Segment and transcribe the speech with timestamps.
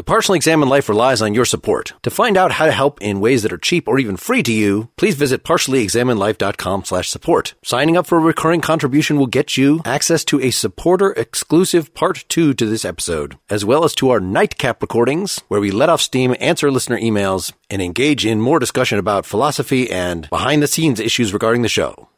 [0.00, 1.92] The Partially Examined Life relies on your support.
[2.04, 4.50] To find out how to help in ways that are cheap or even free to
[4.50, 7.52] you, please visit partiallyexaminedlife.com slash support.
[7.62, 12.24] Signing up for a recurring contribution will get you access to a supporter exclusive part
[12.30, 16.00] two to this episode, as well as to our nightcap recordings, where we let off
[16.00, 20.98] steam, answer listener emails, and engage in more discussion about philosophy and behind the scenes
[20.98, 22.08] issues regarding the show.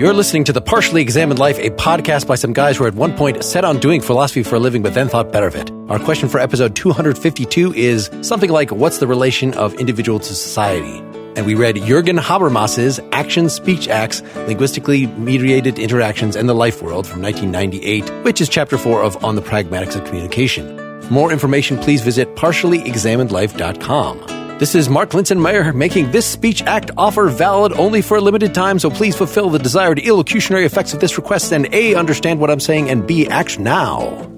[0.00, 3.14] You're listening to The Partially Examined Life, a podcast by some guys who at one
[3.14, 5.70] point set on doing philosophy for a living but then thought better of it.
[5.90, 11.00] Our question for episode 252 is something like What's the relation of individual to society?
[11.36, 17.06] And we read Jürgen Habermas's Action, Speech Acts, Linguistically Mediated Interactions and the Life World
[17.06, 20.78] from 1998, which is chapter 4 of On the Pragmatics of Communication.
[21.02, 24.39] For more information, please visit partiallyexaminedlife.com.
[24.60, 28.78] This is Mark Linsenmayer making this speech act offer valid only for a limited time,
[28.78, 32.60] so please fulfill the desired illocutionary effects of this request and A, understand what I'm
[32.60, 34.30] saying, and B, act now.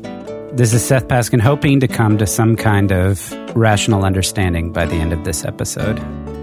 [0.52, 4.94] This is Seth Paskin hoping to come to some kind of rational understanding by the
[4.94, 5.96] end of this episode.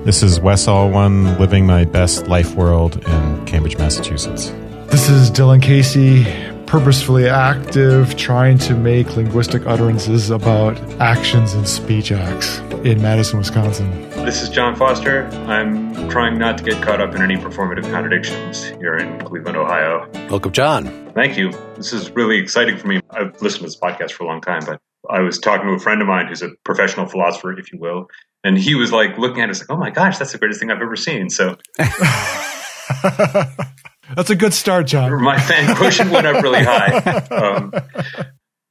[0.04, 4.50] This is Wes Alwan living my best life world in Cambridge, Massachusetts.
[4.88, 6.26] This is Dylan Casey,
[6.70, 13.90] purposefully active, trying to make linguistic utterances about actions and speech acts in Madison, Wisconsin.
[14.24, 15.26] This is John Foster.
[15.48, 20.08] I'm trying not to get caught up in any performative contradictions here in Cleveland, Ohio.
[20.30, 21.12] Welcome, John.
[21.16, 21.52] Thank you.
[21.76, 23.02] This is really exciting for me.
[23.10, 25.80] I've listened to this podcast for a long time, but I was talking to a
[25.80, 28.06] friend of mine who's a professional philosopher, if you will,
[28.44, 30.70] and he was like looking at us like, "Oh my gosh, that's the greatest thing
[30.70, 31.56] I've ever seen." So.
[34.16, 35.22] That's a good start, John.
[35.24, 37.26] My fan quotient went up really high.
[37.40, 37.72] Um,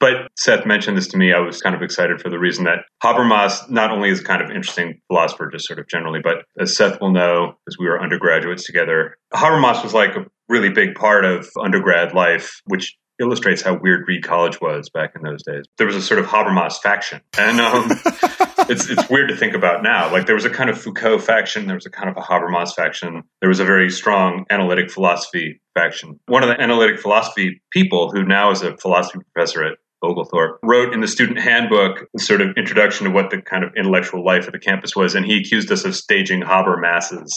[0.01, 1.33] but Seth mentioned this to me.
[1.33, 4.43] I was kind of excited for the reason that Habermas not only is a kind
[4.43, 8.01] of interesting philosopher, just sort of generally, but as Seth will know, because we were
[8.01, 13.77] undergraduates together, Habermas was like a really big part of undergrad life, which illustrates how
[13.77, 15.65] weird Reed College was back in those days.
[15.77, 17.91] There was a sort of Habermas faction, and um,
[18.69, 20.11] it's it's weird to think about now.
[20.13, 22.75] Like there was a kind of Foucault faction, there was a kind of a Habermas
[22.75, 26.21] faction, there was a very strong analytic philosophy faction.
[26.27, 30.93] One of the analytic philosophy people, who now is a philosophy professor at Oglethorpe, wrote
[30.93, 34.47] in the student handbook a sort of introduction to what the kind of intellectual life
[34.47, 37.31] of the campus was, and he accused us of staging Habermasses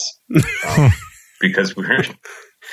[0.67, 0.91] um,
[1.41, 2.03] because we were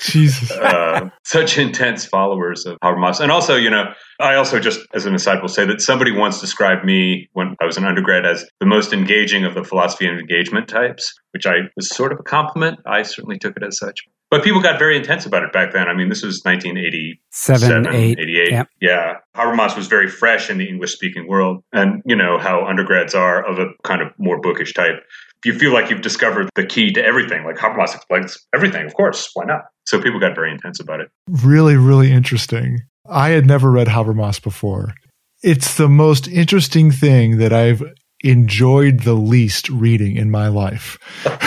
[0.03, 0.50] Jesus.
[0.53, 3.20] uh, such intense followers of Habermas.
[3.20, 6.41] And also, you know, I also just, as an aside, will say that somebody once
[6.41, 10.19] described me when I was an undergrad as the most engaging of the philosophy and
[10.19, 12.81] engagement types, which I was sort of a compliment.
[12.86, 14.00] I certainly took it as such.
[14.31, 15.88] But people got very intense about it back then.
[15.88, 18.50] I mean, this was 1987, Seven, eight, 88.
[18.50, 18.69] yep.
[18.80, 19.15] Yeah.
[19.34, 21.62] Habermas was very fresh in the English speaking world.
[21.72, 25.03] And, you know, how undergrads are of a kind of more bookish type.
[25.44, 27.44] You feel like you've discovered the key to everything.
[27.44, 28.87] Like Habermas explains everything.
[28.87, 29.31] Of course.
[29.34, 29.62] Why not?
[29.87, 31.10] So people got very intense about it.
[31.28, 32.81] Really, really interesting.
[33.09, 34.94] I had never read Habermas before.
[35.43, 37.82] It's the most interesting thing that I've
[38.25, 40.98] enjoyed the least reading in my life.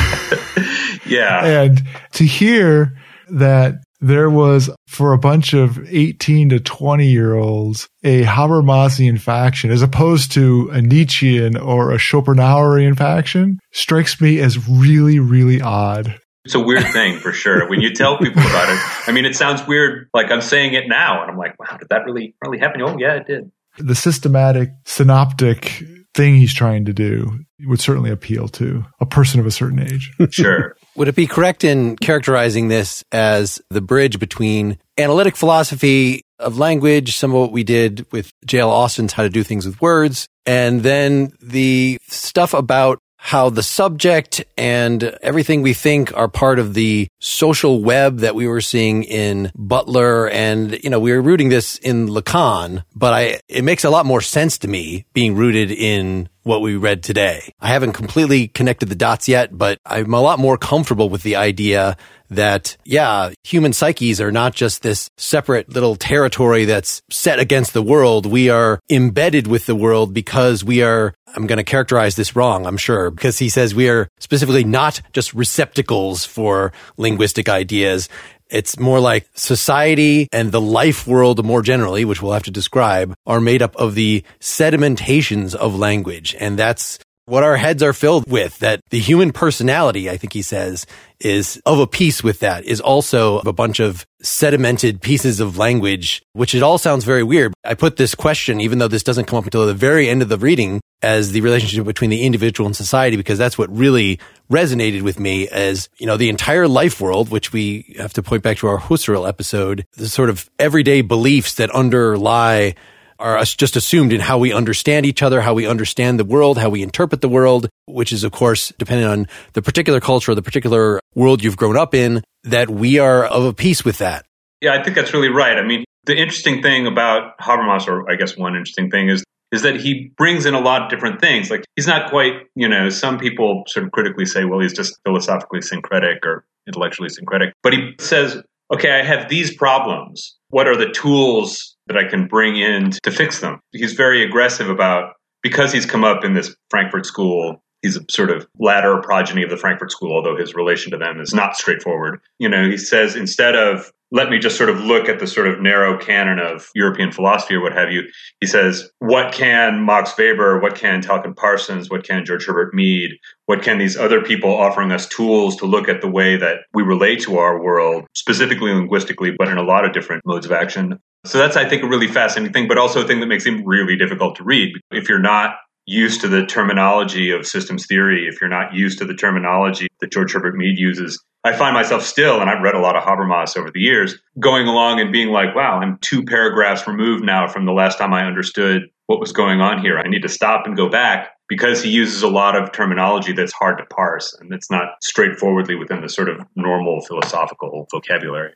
[1.11, 1.45] Yeah.
[1.45, 2.93] And to hear
[3.29, 9.71] that there was for a bunch of 18 to 20 year olds a Habermasian faction
[9.71, 16.19] as opposed to a Nietzschean or a Schopenhauerian faction strikes me as really, really odd.
[16.43, 17.69] It's a weird thing for sure.
[17.69, 20.09] When you tell people about it, I mean, it sounds weird.
[20.13, 22.81] Like I'm saying it now, and I'm like, wow, did that really, really happen?
[22.81, 23.49] Oh, yeah, it did.
[23.77, 29.45] The systematic, synoptic thing he's trying to do would certainly appeal to a person of
[29.45, 30.11] a certain age.
[30.31, 30.75] Sure.
[30.95, 37.15] Would it be correct in characterizing this as the bridge between analytic philosophy of language,
[37.15, 38.69] some of what we did with J.L.
[38.69, 44.43] Austin's How to Do Things with Words, and then the stuff about how the subject
[44.57, 49.51] and everything we think are part of the social web that we were seeing in
[49.55, 53.91] Butler and, you know, we were rooting this in Lacan, but I, it makes a
[53.91, 57.53] lot more sense to me being rooted in what we read today.
[57.59, 61.35] I haven't completely connected the dots yet, but I'm a lot more comfortable with the
[61.35, 61.97] idea
[62.31, 67.83] that, yeah, human psyches are not just this separate little territory that's set against the
[67.83, 68.25] world.
[68.25, 72.65] We are embedded with the world because we are, I'm going to characterize this wrong,
[72.65, 78.09] I'm sure, because he says we are specifically not just receptacles for linguistic ideas.
[78.49, 83.13] It's more like society and the life world more generally, which we'll have to describe,
[83.25, 86.35] are made up of the sedimentations of language.
[86.37, 86.99] And that's
[87.31, 90.85] what our heads are filled with, that the human personality, I think he says,
[91.21, 96.21] is of a piece with that, is also a bunch of sedimented pieces of language,
[96.33, 97.53] which it all sounds very weird.
[97.63, 100.27] I put this question, even though this doesn't come up until the very end of
[100.27, 104.19] the reading, as the relationship between the individual and society, because that's what really
[104.51, 108.43] resonated with me as, you know, the entire life world, which we have to point
[108.43, 112.75] back to our Husserl episode, the sort of everyday beliefs that underlie
[113.21, 116.69] are just assumed in how we understand each other, how we understand the world, how
[116.69, 120.99] we interpret the world, which is, of course, depending on the particular culture, the particular
[121.15, 124.25] world you've grown up in, that we are of a piece with that.
[124.61, 125.57] Yeah, I think that's really right.
[125.57, 129.63] I mean, the interesting thing about Habermas, or I guess one interesting thing is is
[129.63, 131.51] that he brings in a lot of different things.
[131.51, 134.97] Like he's not quite, you know, some people sort of critically say, well, he's just
[135.03, 137.51] philosophically syncretic or intellectually syncretic.
[137.61, 138.41] But he says,
[138.73, 140.37] okay, I have these problems.
[140.49, 143.59] What are the tools that I can bring in to fix them?
[143.71, 147.63] He's very aggressive about because he's come up in this Frankfurt school.
[147.81, 151.19] He's a sort of latter progeny of the Frankfurt School, although his relation to them
[151.19, 152.21] is not straightforward.
[152.37, 155.47] You know, he says instead of let me just sort of look at the sort
[155.47, 158.03] of narrow canon of European philosophy or what have you.
[158.41, 163.11] He says, what can Max Weber, what can Talcott Parsons, what can George Herbert Mead,
[163.45, 166.83] what can these other people offering us tools to look at the way that we
[166.83, 170.99] relate to our world, specifically linguistically, but in a lot of different modes of action.
[171.25, 173.65] So that's, I think, a really fascinating thing, but also a thing that makes him
[173.65, 174.73] really difficult to read.
[174.91, 175.55] If you're not
[175.85, 180.11] used to the terminology of systems theory, if you're not used to the terminology that
[180.11, 183.57] George Herbert Mead uses, I find myself still, and I've read a lot of Habermas
[183.57, 187.65] over the years, going along and being like, wow, I'm two paragraphs removed now from
[187.65, 189.97] the last time I understood what was going on here.
[189.97, 193.51] I need to stop and go back because he uses a lot of terminology that's
[193.51, 198.53] hard to parse and it's not straightforwardly within the sort of normal philosophical vocabulary.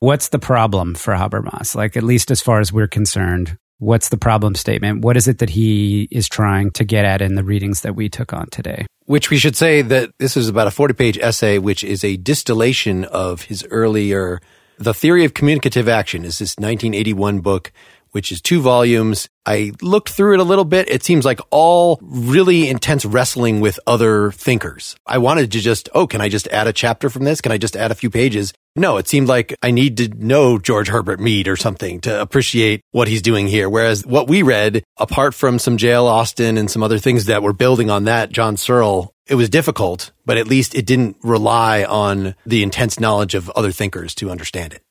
[0.00, 1.74] What's the problem for Habermas?
[1.74, 5.02] Like, at least as far as we're concerned, What's the problem statement?
[5.02, 8.08] What is it that he is trying to get at in the readings that we
[8.08, 8.86] took on today?
[9.06, 12.16] Which we should say that this is about a 40 page essay, which is a
[12.16, 14.40] distillation of his earlier,
[14.78, 17.72] The Theory of Communicative Action is this 1981 book,
[18.12, 19.28] which is two volumes.
[19.44, 20.88] I looked through it a little bit.
[20.88, 24.94] It seems like all really intense wrestling with other thinkers.
[25.04, 27.40] I wanted to just, oh, can I just add a chapter from this?
[27.40, 28.52] Can I just add a few pages?
[28.76, 32.80] No, it seemed like I need to know George Herbert Mead or something to appreciate
[32.90, 33.70] what he's doing here.
[33.70, 36.08] Whereas what we read, apart from some J.L.
[36.08, 40.10] Austin and some other things that were building on that, John Searle, it was difficult,
[40.26, 44.74] but at least it didn't rely on the intense knowledge of other thinkers to understand
[44.74, 44.82] it.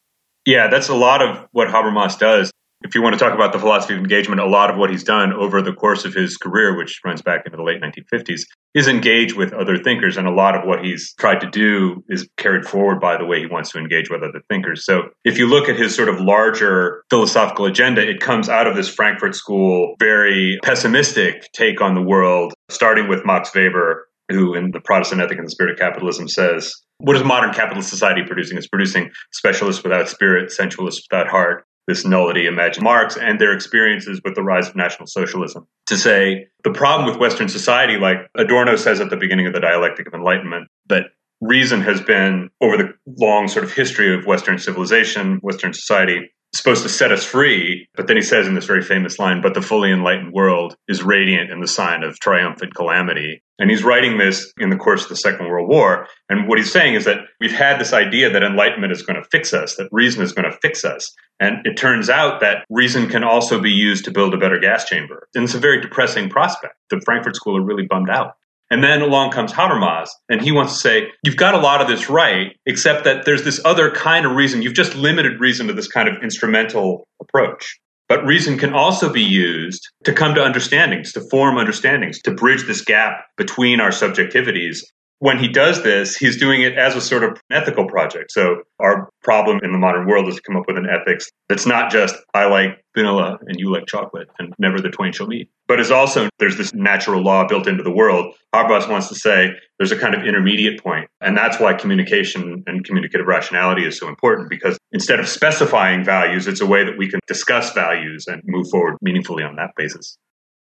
[0.45, 2.51] Yeah, that's a lot of what Habermas does
[2.83, 5.03] if you want to talk about the philosophy of engagement, a lot of what he's
[5.03, 8.41] done over the course of his career, which runs back into the late 1950s,
[8.73, 10.17] is engage with other thinkers.
[10.17, 13.39] And a lot of what he's tried to do is carried forward by the way
[13.39, 14.85] he wants to engage with other thinkers.
[14.85, 18.75] So if you look at his sort of larger philosophical agenda, it comes out of
[18.75, 24.71] this Frankfurt School, very pessimistic take on the world, starting with Max Weber, who in
[24.71, 28.57] the Protestant Ethic and the Spirit of Capitalism says, what is modern capitalist society producing?
[28.57, 34.21] It's producing specialists without spirit, sensualists without heart, this nullity imagine Marx and their experiences
[34.23, 35.67] with the rise of National Socialism.
[35.87, 39.59] To say the problem with Western society, like Adorno says at the beginning of the
[39.59, 41.07] dialectic of enlightenment, that
[41.41, 46.83] reason has been over the long sort of history of Western civilization, Western society, supposed
[46.83, 47.87] to set us free.
[47.95, 51.03] But then he says in this very famous line, but the fully enlightened world is
[51.03, 53.41] radiant in the sign of triumphant calamity.
[53.59, 56.07] And he's writing this in the course of the Second World War.
[56.29, 59.27] And what he's saying is that we've had this idea that enlightenment is going to
[59.31, 61.11] fix us, that reason is going to fix us.
[61.39, 64.85] And it turns out that reason can also be used to build a better gas
[64.85, 65.27] chamber.
[65.33, 66.75] And it's a very depressing prospect.
[66.89, 68.33] The Frankfurt School are really bummed out.
[68.73, 71.87] And then along comes Habermas, and he wants to say, You've got a lot of
[71.87, 74.63] this right, except that there's this other kind of reason.
[74.63, 77.79] You've just limited reason to this kind of instrumental approach.
[78.09, 82.65] But reason can also be used to come to understandings, to form understandings, to bridge
[82.65, 84.79] this gap between our subjectivities
[85.23, 88.29] when he does this, he's doing it as a sort of ethical project.
[88.29, 91.65] So our problem in the modern world is to come up with an ethics that's
[91.65, 95.49] not just I like vanilla and you like chocolate and never the twain shall meet,
[95.65, 98.35] but is also there's this natural law built into the world.
[98.53, 102.83] Habermas wants to say there's a kind of intermediate point, and that's why communication and
[102.83, 107.09] communicative rationality is so important because instead of specifying values, it's a way that we
[107.09, 110.17] can discuss values and move forward meaningfully on that basis.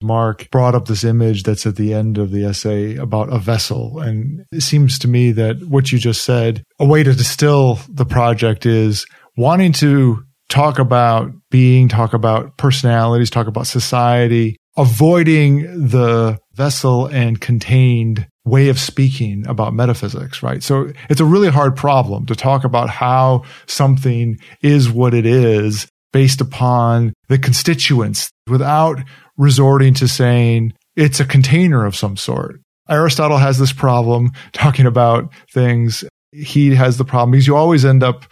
[0.02, 4.00] Mark brought up this image that's at the end of the essay about a vessel.
[4.00, 8.06] And it seems to me that what you just said, a way to distill the
[8.06, 9.06] project is
[9.38, 17.42] wanting to talk about being, talk about personalities, talk about society, avoiding the vessel and
[17.42, 20.62] contained way of speaking about metaphysics, right?
[20.62, 25.88] So it's a really hard problem to talk about how something is what it is
[26.16, 28.98] based upon the constituents without
[29.36, 32.62] resorting to saying it's a container of some sort.
[32.90, 36.06] Aristotle has this problem talking about things.
[36.32, 38.24] He has the problem because you always end up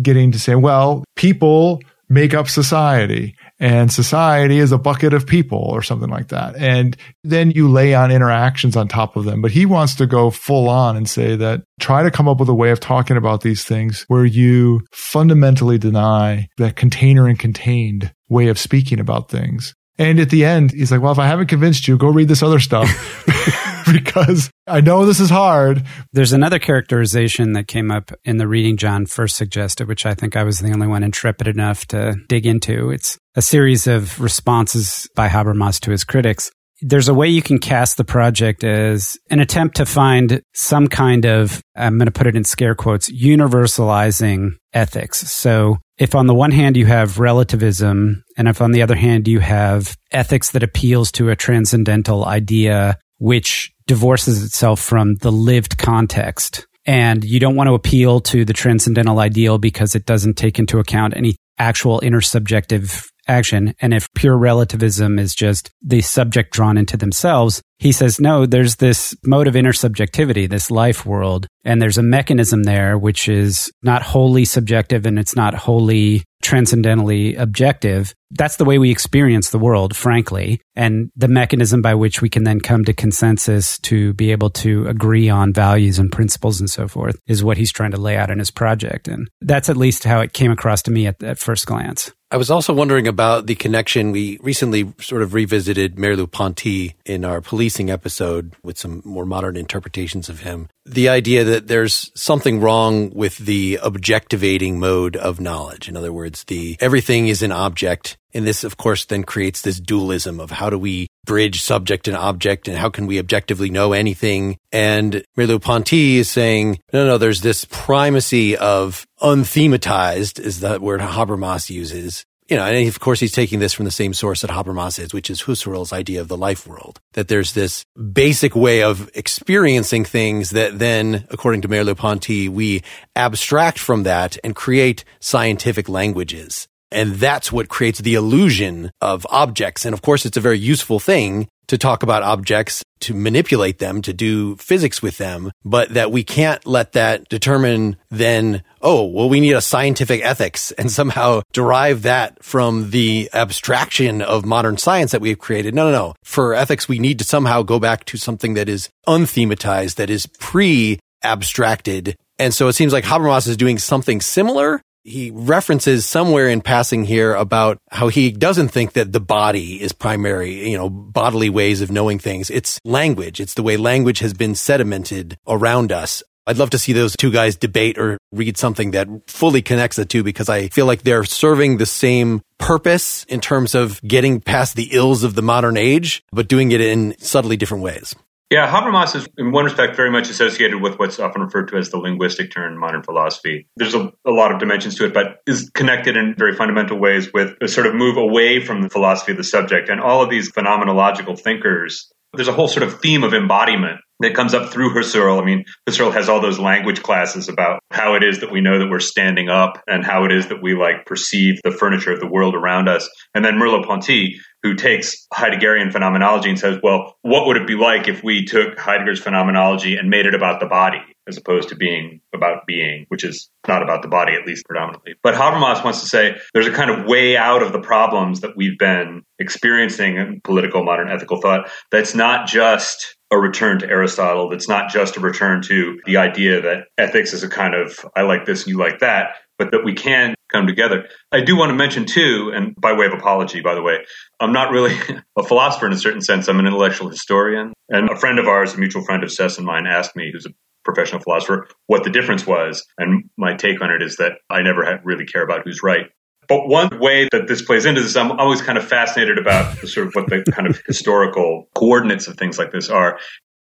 [0.00, 5.58] getting to say, well, people make up society and society is a bucket of people
[5.58, 6.56] or something like that.
[6.56, 9.40] And then you lay on interactions on top of them.
[9.42, 12.48] But he wants to go full on and say that try to come up with
[12.48, 18.12] a way of talking about these things where you fundamentally deny that container and contained
[18.28, 19.74] way of speaking about things.
[19.96, 22.42] And at the end, he's like, well, if I haven't convinced you, go read this
[22.42, 22.90] other stuff.
[23.92, 25.84] because I know this is hard.
[26.12, 30.36] There's another characterization that came up in the reading John first suggested, which I think
[30.36, 32.90] I was the only one intrepid enough to dig into.
[32.90, 36.50] It's a series of responses by Habermas to his critics.
[36.80, 41.24] There's a way you can cast the project as an attempt to find some kind
[41.24, 45.20] of, I'm going to put it in scare quotes, universalizing ethics.
[45.32, 49.28] So if on the one hand you have relativism, and if on the other hand
[49.28, 55.78] you have ethics that appeals to a transcendental idea which divorces itself from the lived
[55.78, 56.66] context.
[56.86, 60.78] And you don't want to appeal to the transcendental ideal because it doesn't take into
[60.78, 63.74] account any actual intersubjective action.
[63.80, 68.76] And if pure relativism is just the subject drawn into themselves, he says, no, there's
[68.76, 71.46] this mode of intersubjectivity, this life world.
[71.64, 77.34] And there's a mechanism there which is not wholly subjective and it's not wholly transcendentally
[77.36, 78.14] objective.
[78.36, 80.60] That's the way we experience the world, frankly.
[80.74, 84.86] And the mechanism by which we can then come to consensus to be able to
[84.86, 88.30] agree on values and principles and so forth is what he's trying to lay out
[88.30, 89.08] in his project.
[89.08, 92.12] And that's at least how it came across to me at, at first glance.
[92.34, 94.10] I was also wondering about the connection.
[94.10, 100.28] We recently sort of revisited Merleau-Ponty in our policing episode with some more modern interpretations
[100.28, 100.68] of him.
[100.84, 105.88] The idea that there's something wrong with the objectivating mode of knowledge.
[105.88, 108.16] In other words, the everything is an object.
[108.34, 112.16] And this, of course, then creates this dualism of how do we bridge subject and
[112.16, 114.58] object and how can we objectively know anything?
[114.72, 121.70] And Merleau-Ponty is saying, no, no, there's this primacy of unthematized is that word Habermas
[121.70, 122.26] uses.
[122.48, 125.14] You know, and of course he's taking this from the same source that Habermas is,
[125.14, 127.00] which is Husserl's idea of the life world.
[127.14, 132.82] That there's this basic way of experiencing things that then, according to Merleau-Ponty, we
[133.16, 136.68] abstract from that and create scientific languages.
[136.94, 139.84] And that's what creates the illusion of objects.
[139.84, 144.02] And of course, it's a very useful thing to talk about objects, to manipulate them,
[144.02, 149.28] to do physics with them, but that we can't let that determine then, oh, well,
[149.28, 155.12] we need a scientific ethics and somehow derive that from the abstraction of modern science
[155.12, 155.74] that we've created.
[155.74, 156.14] No, no, no.
[156.22, 160.26] For ethics, we need to somehow go back to something that is unthematized, that is
[160.26, 162.14] pre abstracted.
[162.38, 167.04] And so it seems like Habermas is doing something similar, he references somewhere in passing
[167.04, 171.82] here about how he doesn't think that the body is primary, you know, bodily ways
[171.82, 172.50] of knowing things.
[172.50, 173.38] It's language.
[173.38, 176.22] It's the way language has been sedimented around us.
[176.46, 180.04] I'd love to see those two guys debate or read something that fully connects the
[180.04, 184.76] two because I feel like they're serving the same purpose in terms of getting past
[184.76, 188.14] the ills of the modern age, but doing it in subtly different ways.
[188.50, 191.90] Yeah, Habermas is, in one respect, very much associated with what's often referred to as
[191.90, 193.66] the linguistic turn in modern philosophy.
[193.76, 197.32] There's a, a, lot of dimensions to it, but is connected in very fundamental ways
[197.32, 199.88] with a sort of move away from the philosophy of the subject.
[199.88, 204.34] And all of these phenomenological thinkers, there's a whole sort of theme of embodiment that
[204.34, 205.40] comes up through Husserl.
[205.40, 208.78] I mean, Husserl has all those language classes about how it is that we know
[208.78, 212.20] that we're standing up and how it is that we like perceive the furniture of
[212.20, 213.08] the world around us.
[213.34, 218.08] And then Merleau-Ponty, who takes Heideggerian phenomenology and says, well, what would it be like
[218.08, 222.20] if we took Heidegger's phenomenology and made it about the body as opposed to being
[222.34, 225.14] about being, which is not about the body, at least predominantly.
[225.22, 228.56] But Habermas wants to say there's a kind of way out of the problems that
[228.56, 234.48] we've been experiencing in political modern ethical thought that's not just a return to Aristotle,
[234.48, 238.22] that's not just a return to the idea that ethics is a kind of I
[238.22, 241.08] like this, and you like that, but that we can come together.
[241.32, 244.04] I do want to mention too, and by way of apology, by the way,
[244.40, 244.96] I'm not really
[245.38, 246.48] a philosopher in a certain sense.
[246.48, 247.72] I'm an intellectual historian.
[247.88, 250.46] And a friend of ours, a mutual friend of Seth's and mine, asked me, who's
[250.46, 250.50] a
[250.84, 252.86] professional philosopher, what the difference was.
[252.98, 256.10] And my take on it is that I never really care about who's right.
[256.48, 260.06] But one way that this plays into this, I'm always kind of fascinated about sort
[260.06, 263.18] of what the kind of historical coordinates of things like this are.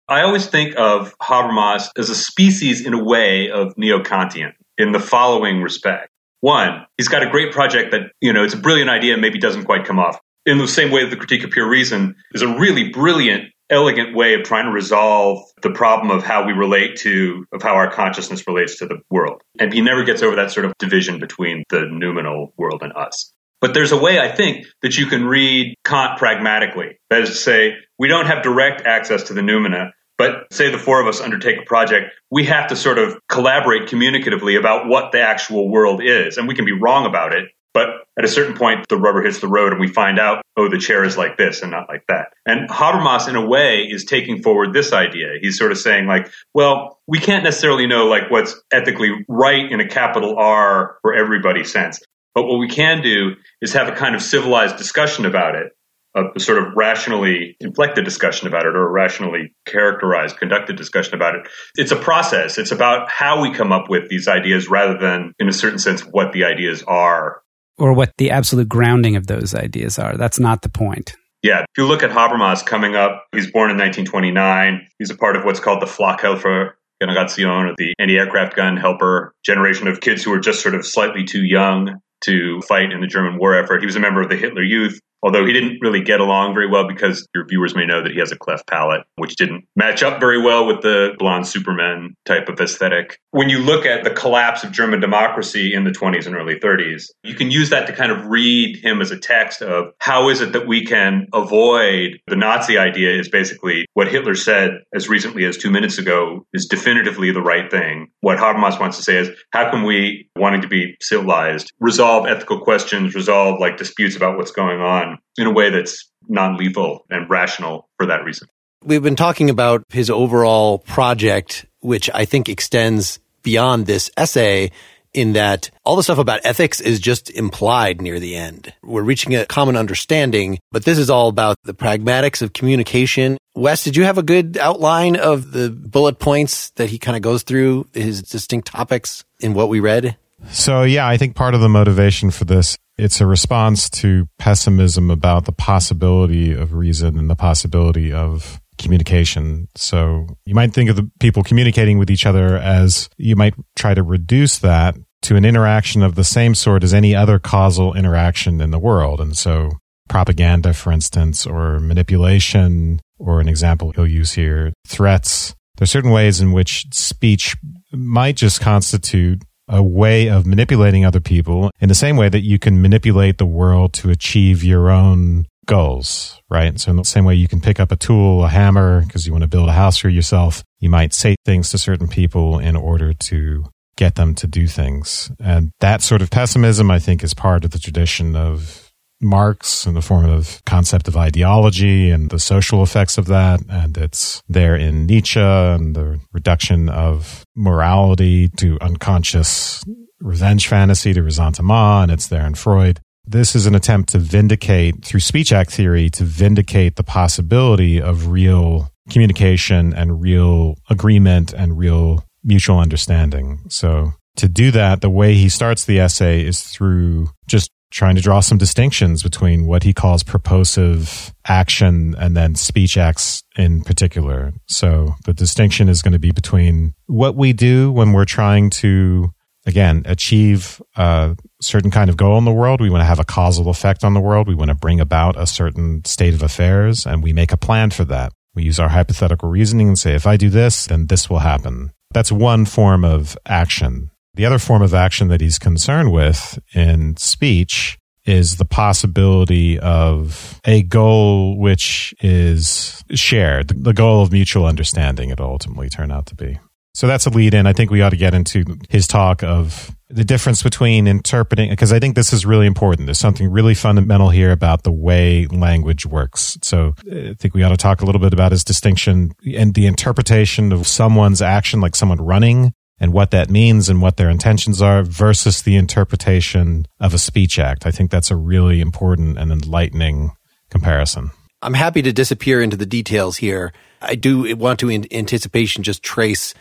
[0.09, 4.99] I always think of Habermas as a species in a way of neo-Kantian in the
[4.99, 6.09] following respect.
[6.41, 9.39] One, he's got a great project that, you know, it's a brilliant idea, and maybe
[9.39, 10.19] doesn't quite come off.
[10.45, 14.15] In the same way that the critique of pure reason is a really brilliant, elegant
[14.15, 17.91] way of trying to resolve the problem of how we relate to, of how our
[17.91, 19.41] consciousness relates to the world.
[19.59, 23.33] And he never gets over that sort of division between the noumenal world and us.
[23.61, 26.99] But there's a way, I think, that you can read Kant pragmatically.
[27.09, 30.77] That is to say, we don't have direct access to the noumena, But say the
[30.77, 35.11] four of us undertake a project, we have to sort of collaborate communicatively about what
[35.11, 36.37] the actual world is.
[36.37, 37.87] And we can be wrong about it, but
[38.17, 40.77] at a certain point, the rubber hits the road and we find out, oh, the
[40.77, 42.33] chair is like this and not like that.
[42.45, 45.29] And Habermas, in a way, is taking forward this idea.
[45.41, 49.79] He's sort of saying, like, well, we can't necessarily know, like, what's ethically right in
[49.79, 51.99] a capital R for everybody's sense.
[52.35, 55.71] But what we can do is have a kind of civilized discussion about it,
[56.15, 61.35] a sort of rationally inflected discussion about it or a rationally characterized, conducted discussion about
[61.35, 61.47] it.
[61.75, 62.57] It's a process.
[62.57, 66.01] It's about how we come up with these ideas rather than, in a certain sense,
[66.01, 67.42] what the ideas are
[67.77, 70.17] or what the absolute grounding of those ideas are.
[70.17, 71.15] That's not the point.
[71.41, 74.87] Yeah, if you look at Habermas coming up, he's born in 1929.
[74.97, 79.87] He's a part of what's called the Flakhelfer Generation, or the anti-aircraft gun helper generation
[79.87, 83.37] of kids who are just sort of slightly too young to fight in the German
[83.37, 83.81] war effort.
[83.81, 86.69] He was a member of the Hitler Youth although he didn't really get along very
[86.69, 90.03] well because your viewers may know that he has a cleft palate, which didn't match
[90.03, 93.19] up very well with the blonde Superman type of aesthetic.
[93.31, 97.05] When you look at the collapse of German democracy in the 20s and early 30s,
[97.23, 100.41] you can use that to kind of read him as a text of how is
[100.41, 105.45] it that we can avoid the Nazi idea is basically what Hitler said as recently
[105.45, 108.09] as two minutes ago is definitively the right thing.
[108.19, 112.59] What Habermas wants to say is how can we, wanting to be civilized, resolve ethical
[112.59, 117.29] questions, resolve like disputes about what's going on in a way that's non lethal and
[117.29, 118.47] rational for that reason.
[118.83, 124.71] We've been talking about his overall project, which I think extends beyond this essay
[125.13, 128.73] in that all the stuff about ethics is just implied near the end.
[128.81, 133.37] We're reaching a common understanding, but this is all about the pragmatics of communication.
[133.55, 137.21] Wes, did you have a good outline of the bullet points that he kind of
[137.21, 140.17] goes through his distinct topics in what we read?
[140.49, 145.09] So, yeah, I think part of the motivation for this it's a response to pessimism
[145.09, 149.67] about the possibility of reason and the possibility of communication.
[149.75, 153.93] So you might think of the people communicating with each other as you might try
[153.93, 158.61] to reduce that to an interaction of the same sort as any other causal interaction
[158.61, 159.21] in the world.
[159.21, 159.71] And so
[160.09, 165.55] propaganda, for instance, or manipulation, or an example he'll use here, threats.
[165.77, 167.55] There are certain ways in which speech
[167.91, 172.59] might just constitute a way of manipulating other people in the same way that you
[172.59, 176.79] can manipulate the world to achieve your own goals, right?
[176.79, 179.31] So in the same way you can pick up a tool, a hammer, because you
[179.31, 182.75] want to build a house for yourself, you might say things to certain people in
[182.75, 185.31] order to get them to do things.
[185.39, 188.82] And that sort of pessimism, I think, is part of the tradition of
[189.23, 193.61] Marx in the form of concept of ideology and the social effects of that.
[193.69, 199.83] And it's there in Nietzsche and the reduction of morality to unconscious
[200.19, 202.03] revenge fantasy to ressentiment.
[202.03, 202.99] And it's there in Freud.
[203.25, 208.27] This is an attempt to vindicate through speech act theory to vindicate the possibility of
[208.27, 213.59] real communication and real agreement and real mutual understanding.
[213.69, 218.21] So to do that, the way he starts the essay is through just trying to
[218.21, 224.51] draw some distinctions between what he calls purposive action and then speech acts in particular.
[224.67, 229.31] So the distinction is going to be between what we do when we're trying to,
[229.67, 232.81] again, achieve a certain kind of goal in the world.
[232.81, 234.47] We want to have a causal effect on the world.
[234.47, 237.91] We want to bring about a certain state of affairs and we make a plan
[237.91, 238.33] for that.
[238.55, 241.91] We use our hypothetical reasoning and say, if I do this, then this will happen.
[242.11, 244.09] That's one form of action.
[244.35, 250.59] The other form of action that he's concerned with in speech is the possibility of
[250.65, 256.35] a goal which is shared, the goal of mutual understanding it'll ultimately turn out to
[256.35, 256.57] be.
[256.95, 257.65] So that's a lead in.
[257.65, 261.91] I think we ought to get into his talk of the difference between interpreting, because
[261.91, 263.07] I think this is really important.
[263.07, 266.55] There's something really fundamental here about the way language works.
[266.61, 269.73] So uh, I think we ought to talk a little bit about his distinction and
[269.73, 274.29] the interpretation of someone's action, like someone running and what that means and what their
[274.29, 277.85] intentions are versus the interpretation of a speech act.
[277.85, 280.31] I think that's a really important and enlightening
[280.69, 281.31] comparison.
[281.61, 283.71] I'm happy to disappear into the details here.
[284.01, 286.53] I do want to, in anticipation, just trace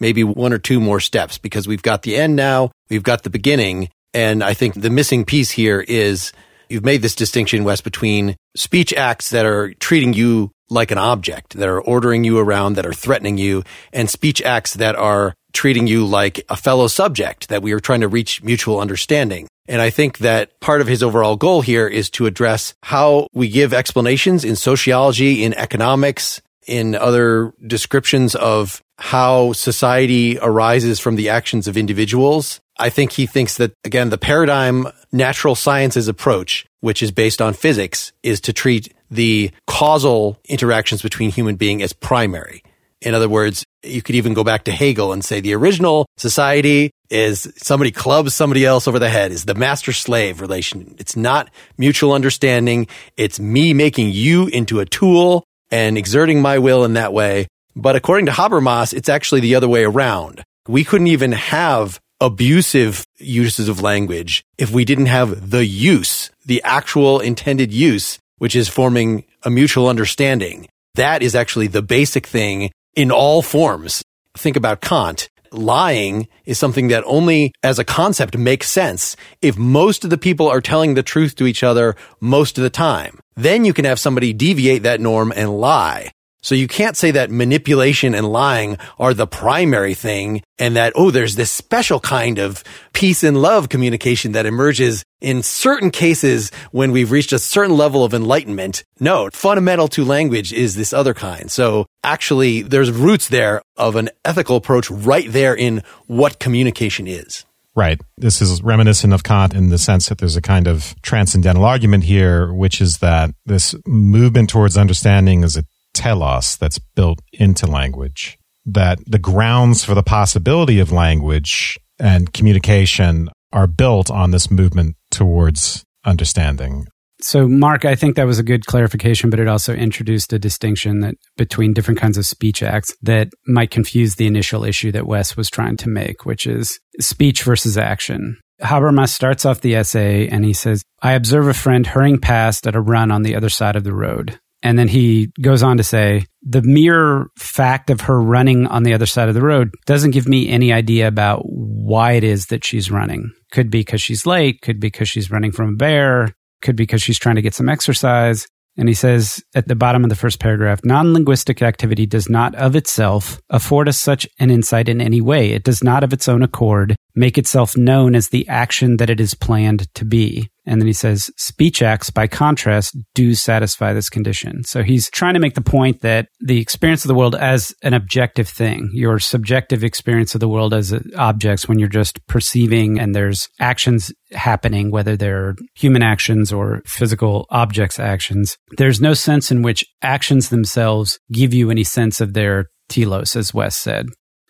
[0.00, 3.30] maybe one or two more steps because we've got the end now, we've got the
[3.30, 3.88] beginning.
[4.14, 6.32] And I think the missing piece here is
[6.68, 11.54] you've made this distinction, Wes, between speech acts that are treating you like an object,
[11.54, 15.86] that are ordering you around, that are threatening you, and speech acts that are treating
[15.86, 19.48] you like a fellow subject, that we are trying to reach mutual understanding.
[19.66, 23.48] And I think that part of his overall goal here is to address how we
[23.48, 31.30] give explanations in sociology, in economics, in other descriptions of how society arises from the
[31.30, 32.60] actions of individuals.
[32.78, 37.54] I think he thinks that, again, the paradigm natural sciences approach, which is based on
[37.54, 42.62] physics, is to treat the causal interactions between human beings as primary
[43.00, 46.90] In other words, you could even go back to Hegel and say the original society
[47.10, 50.94] is somebody clubs somebody else over the head is the master slave relation.
[50.98, 52.88] It's not mutual understanding.
[53.16, 57.46] It's me making you into a tool and exerting my will in that way.
[57.74, 60.42] But according to Habermas, it's actually the other way around.
[60.66, 66.62] We couldn't even have abusive uses of language if we didn't have the use, the
[66.64, 70.66] actual intended use, which is forming a mutual understanding.
[70.94, 74.02] That is actually the basic thing in all forms.
[74.36, 75.28] Think about Kant.
[75.52, 80.48] Lying is something that only as a concept makes sense if most of the people
[80.48, 83.20] are telling the truth to each other most of the time.
[83.36, 86.10] Then you can have somebody deviate that norm and lie.
[86.42, 91.10] So you can't say that manipulation and lying are the primary thing and that, oh,
[91.10, 96.92] there's this special kind of peace and love communication that emerges in certain cases when
[96.92, 98.84] we've reached a certain level of enlightenment.
[99.00, 101.50] No, fundamental to language is this other kind.
[101.50, 107.44] So actually there's roots there of an ethical approach right there in what communication is.
[107.74, 108.00] Right.
[108.16, 112.04] This is reminiscent of Kant in the sense that there's a kind of transcendental argument
[112.04, 115.64] here, which is that this movement towards understanding is a
[115.96, 123.28] telos that's built into language, that the grounds for the possibility of language and communication
[123.52, 126.86] are built on this movement towards understanding.
[127.20, 131.00] So, Mark, I think that was a good clarification, but it also introduced a distinction
[131.00, 135.36] that between different kinds of speech acts that might confuse the initial issue that Wes
[135.36, 138.36] was trying to make, which is speech versus action.
[138.60, 142.76] Habermas starts off the essay and he says, I observe a friend hurrying past at
[142.76, 144.38] a run on the other side of the road.
[144.66, 148.94] And then he goes on to say, the mere fact of her running on the
[148.94, 152.64] other side of the road doesn't give me any idea about why it is that
[152.64, 153.30] she's running.
[153.52, 156.82] Could be because she's late, could be because she's running from a bear, could be
[156.82, 158.48] because she's trying to get some exercise.
[158.76, 162.56] And he says at the bottom of the first paragraph, non linguistic activity does not
[162.56, 165.52] of itself afford us such an insight in any way.
[165.52, 169.20] It does not of its own accord make itself known as the action that it
[169.20, 170.48] is planned to be.
[170.66, 174.64] And then he says, speech acts, by contrast, do satisfy this condition.
[174.64, 177.94] So he's trying to make the point that the experience of the world as an
[177.94, 183.14] objective thing, your subjective experience of the world as objects when you're just perceiving and
[183.14, 189.62] there's actions happening, whether they're human actions or physical objects actions, there's no sense in
[189.62, 194.06] which actions themselves give you any sense of their telos, as Wes said.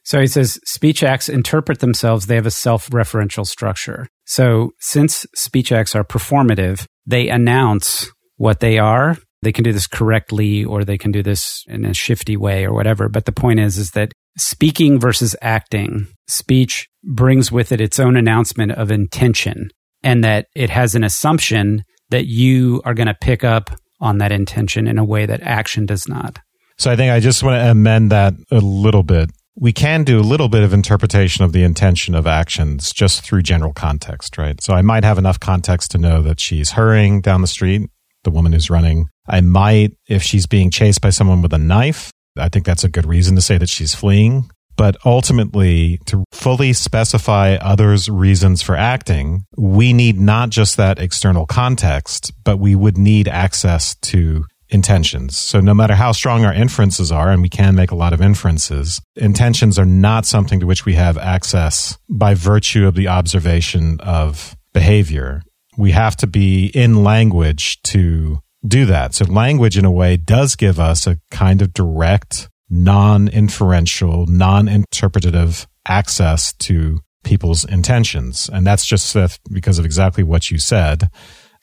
[0.07, 4.07] So he says speech acts interpret themselves, they have a self referential structure.
[4.25, 9.19] So since speech acts are performative, they announce what they are.
[9.43, 12.73] They can do this correctly or they can do this in a shifty way or
[12.73, 13.09] whatever.
[13.09, 18.17] But the point is, is that speaking versus acting, speech brings with it its own
[18.17, 19.71] announcement of intention
[20.05, 24.31] and that it has an assumption that you are going to pick up on that
[24.31, 26.39] intention in a way that action does not.
[26.79, 30.21] So I think I just want to amend that a little bit we can do
[30.21, 34.63] a little bit of interpretation of the intention of actions just through general context, right?
[34.63, 37.91] So I might have enough context to know that she's hurrying down the street,
[38.23, 39.09] the woman who's running.
[39.27, 42.89] I might, if she's being chased by someone with a knife, I think that's a
[42.91, 44.51] good reason to say that she's fleeing.
[44.77, 51.47] But ultimately, to fully specify others' reasons for acting, we need not just that external
[51.47, 55.39] context, but we would need access to intentions.
[55.39, 58.21] So no matter how strong our inferences are, and we can make a lot of
[58.21, 64.01] inferences, intentions are not something to which we have access by virtue of the observation
[64.01, 65.43] of behavior.
[65.79, 69.15] We have to be in language to do that.
[69.15, 76.53] So language in a way does give us a kind of direct, non-inferential, non-interpretative access
[76.55, 78.49] to people's intentions.
[78.53, 79.17] And that's just
[79.53, 81.09] because of exactly what you said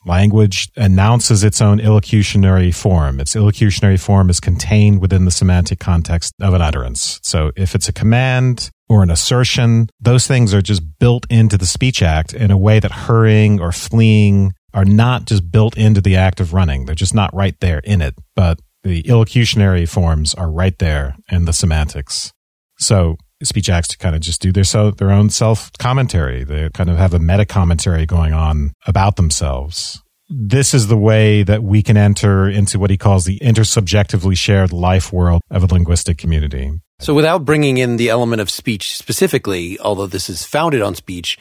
[0.05, 3.19] Language announces its own illocutionary form.
[3.19, 7.19] Its illocutionary form is contained within the semantic context of an utterance.
[7.23, 11.65] So if it's a command or an assertion, those things are just built into the
[11.65, 16.15] speech act in a way that hurrying or fleeing are not just built into the
[16.15, 16.85] act of running.
[16.85, 21.45] They're just not right there in it, but the illocutionary forms are right there in
[21.45, 22.33] the semantics.
[22.77, 26.43] So speech acts to kind of just do their so their own self commentary.
[26.43, 30.01] They kind of have a meta commentary going on about themselves.
[30.29, 34.71] This is the way that we can enter into what he calls the intersubjectively shared
[34.71, 36.71] life world of a linguistic community.
[36.99, 41.38] So without bringing in the element of speech specifically, although this is founded on speech,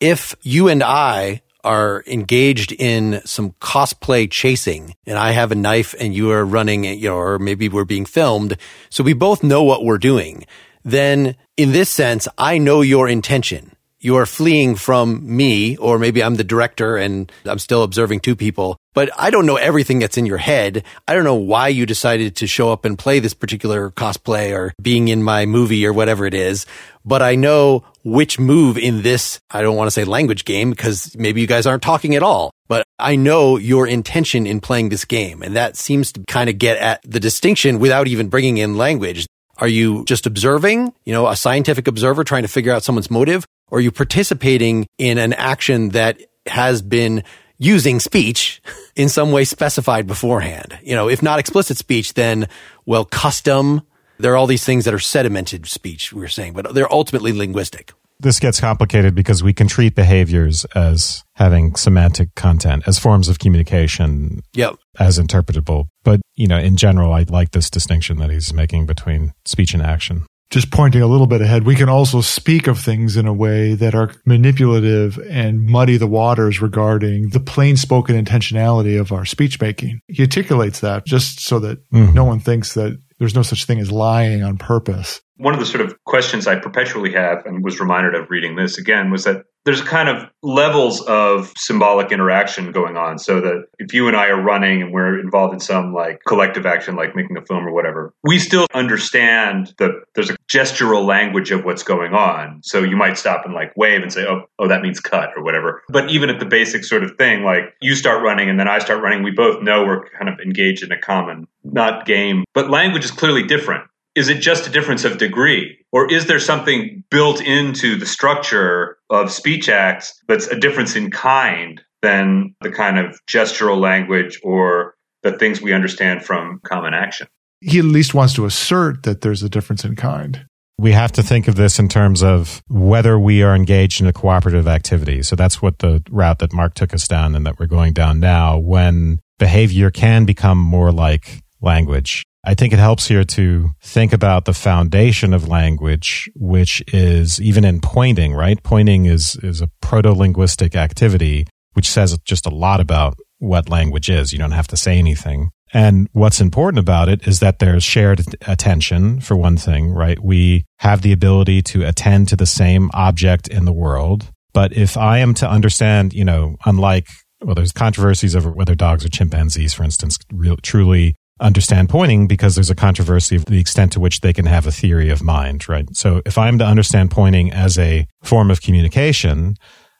[0.00, 5.94] if you and I are engaged in some cosplay chasing and I have a knife
[5.98, 8.58] and you are running, you know, or maybe we're being filmed.
[8.90, 10.44] So we both know what we're doing
[10.84, 13.72] then in this sense, I know your intention.
[14.04, 18.76] you're fleeing from me, or maybe I'm the director and I'm still observing two people,
[18.92, 20.84] but I don't know everything that's in your head.
[21.08, 24.74] I don't know why you decided to show up and play this particular cosplay or
[24.80, 26.66] being in my movie or whatever it is.
[27.02, 31.16] But I know which move in this, I don't want to say language game because
[31.16, 35.06] maybe you guys aren't talking at all, but I know your intention in playing this
[35.06, 35.42] game.
[35.42, 39.26] And that seems to kind of get at the distinction without even bringing in language.
[39.58, 43.46] Are you just observing, you know, a scientific observer trying to figure out someone's motive?
[43.70, 47.24] Or are you participating in an action that has been
[47.58, 48.62] using speech
[48.96, 50.78] in some way specified beforehand?
[50.82, 52.48] You know, if not explicit speech, then,
[52.86, 53.82] well, custom.
[54.18, 57.32] There are all these things that are sedimented speech, we were saying, but they're ultimately
[57.32, 63.28] linguistic this gets complicated because we can treat behaviors as having semantic content as forms
[63.28, 64.76] of communication yep.
[64.98, 69.32] as interpretable but you know in general i like this distinction that he's making between
[69.44, 73.16] speech and action just pointing a little bit ahead, we can also speak of things
[73.16, 79.00] in a way that are manipulative and muddy the waters regarding the plain spoken intentionality
[79.00, 80.00] of our speech making.
[80.06, 82.14] He articulates that just so that mm-hmm.
[82.14, 85.66] no one thinks that there's no such thing as lying on purpose one of the
[85.66, 89.44] sort of questions I perpetually have and was reminded of reading this again was that
[89.64, 93.18] there's kind of levels of symbolic interaction going on.
[93.18, 96.66] So that if you and I are running and we're involved in some like collective
[96.66, 101.50] action, like making a film or whatever, we still understand that there's a gestural language
[101.50, 102.60] of what's going on.
[102.62, 105.42] So you might stop and like wave and say, oh, oh, that means cut or
[105.42, 105.82] whatever.
[105.88, 108.78] But even at the basic sort of thing, like you start running and then I
[108.78, 112.70] start running, we both know we're kind of engaged in a common, not game, but
[112.70, 115.78] language is clearly different is it just a difference of degree?
[115.92, 121.10] Or is there something built into the structure of speech acts that's a difference in
[121.10, 127.26] kind than the kind of gestural language or the things we understand from common action?
[127.60, 130.46] He at least wants to assert that there's a difference in kind.
[130.76, 134.12] We have to think of this in terms of whether we are engaged in a
[134.12, 135.22] cooperative activity.
[135.22, 138.20] So that's what the route that Mark took us down and that we're going down
[138.20, 144.12] now when behavior can become more like language I think it helps here to think
[144.12, 148.62] about the foundation of language, which is even in pointing, right?
[148.62, 154.10] Pointing is, is a proto linguistic activity, which says just a lot about what language
[154.10, 154.32] is.
[154.32, 155.50] You don't have to say anything.
[155.72, 160.22] And what's important about it is that there's shared attention, for one thing, right?
[160.22, 164.30] We have the ability to attend to the same object in the world.
[164.52, 167.08] But if I am to understand, you know, unlike
[167.42, 172.54] well, there's controversies over whether dogs or chimpanzees, for instance, real, truly understand pointing because
[172.54, 175.68] there's a controversy of the extent to which they can have a theory of mind,
[175.68, 175.86] right?
[175.96, 179.56] So if I'm to understand pointing as a form of communication,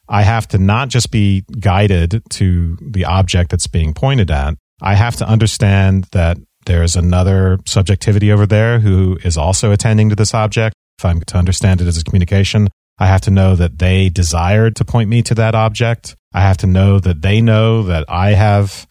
[0.09, 4.55] I have to not just be guided to the object that's being pointed at.
[4.81, 10.17] I have to understand that there's another subjectivity over there who is also attending to
[10.17, 10.75] this object.
[10.99, 12.69] If I'm to understand it as a communication,
[12.99, 16.17] I have to know that they desired to point me to that object.
[16.33, 18.87] I have to know that they know that I have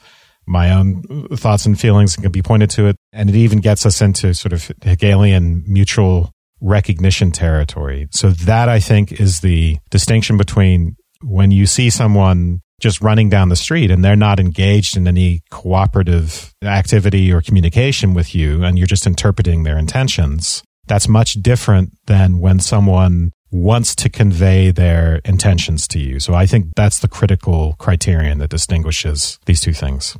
[0.45, 1.03] my own
[1.35, 2.95] thoughts and feelings can be pointed to it.
[3.11, 8.07] And it even gets us into sort of Hegelian mutual recognition territory.
[8.11, 13.49] So that I think is the distinction between when you see someone just running down
[13.49, 18.77] the street and they're not engaged in any cooperative activity or communication with you and
[18.77, 20.63] you're just interpreting their intentions.
[20.87, 26.19] That's much different than when someone wants to convey their intentions to you.
[26.19, 30.17] So I think that's the critical criterion that distinguishes these two things.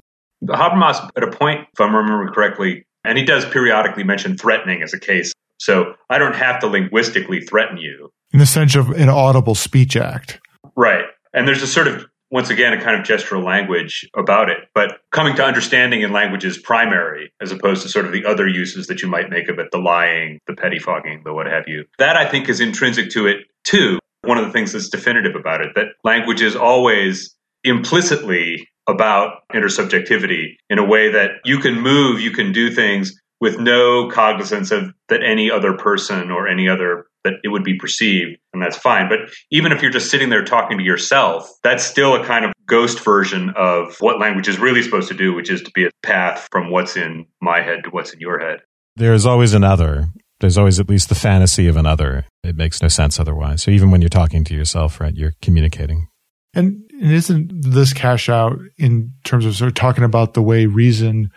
[0.48, 4.94] Habermas, at a point, if I'm remembering correctly, and he does periodically mention threatening as
[4.94, 5.34] a case.
[5.60, 8.12] So I don't have to linguistically threaten you.
[8.34, 10.40] In the sense of an audible speech act.
[10.76, 11.06] Right.
[11.34, 14.58] And there's a sort of, once again, a kind of gestural language about it.
[14.74, 18.48] But coming to understanding in language is primary, as opposed to sort of the other
[18.48, 21.86] uses that you might make of it the lying, the pettifogging, the what have you.
[22.00, 24.00] That I think is intrinsic to it too.
[24.24, 30.56] One of the things that's definitive about it, that language is always implicitly about intersubjectivity
[30.70, 34.94] in a way that you can move, you can do things with no cognizance of
[35.10, 39.10] that any other person or any other that it would be perceived and that's fine.
[39.10, 39.20] But
[39.52, 43.04] even if you're just sitting there talking to yourself that's still a kind of ghost
[43.04, 46.48] version of what language is really supposed to do which is to be a path
[46.52, 48.62] from what's in my head to what's in your head.
[48.96, 50.08] There's always another.
[50.40, 52.26] There's always at least the fantasy of another.
[52.46, 53.64] It makes no sense otherwise.
[53.64, 56.08] So even when you're talking to yourself right you're communicating.
[56.54, 60.66] And, and isn't this cash out in terms of sort of talking about the way
[60.66, 61.32] reason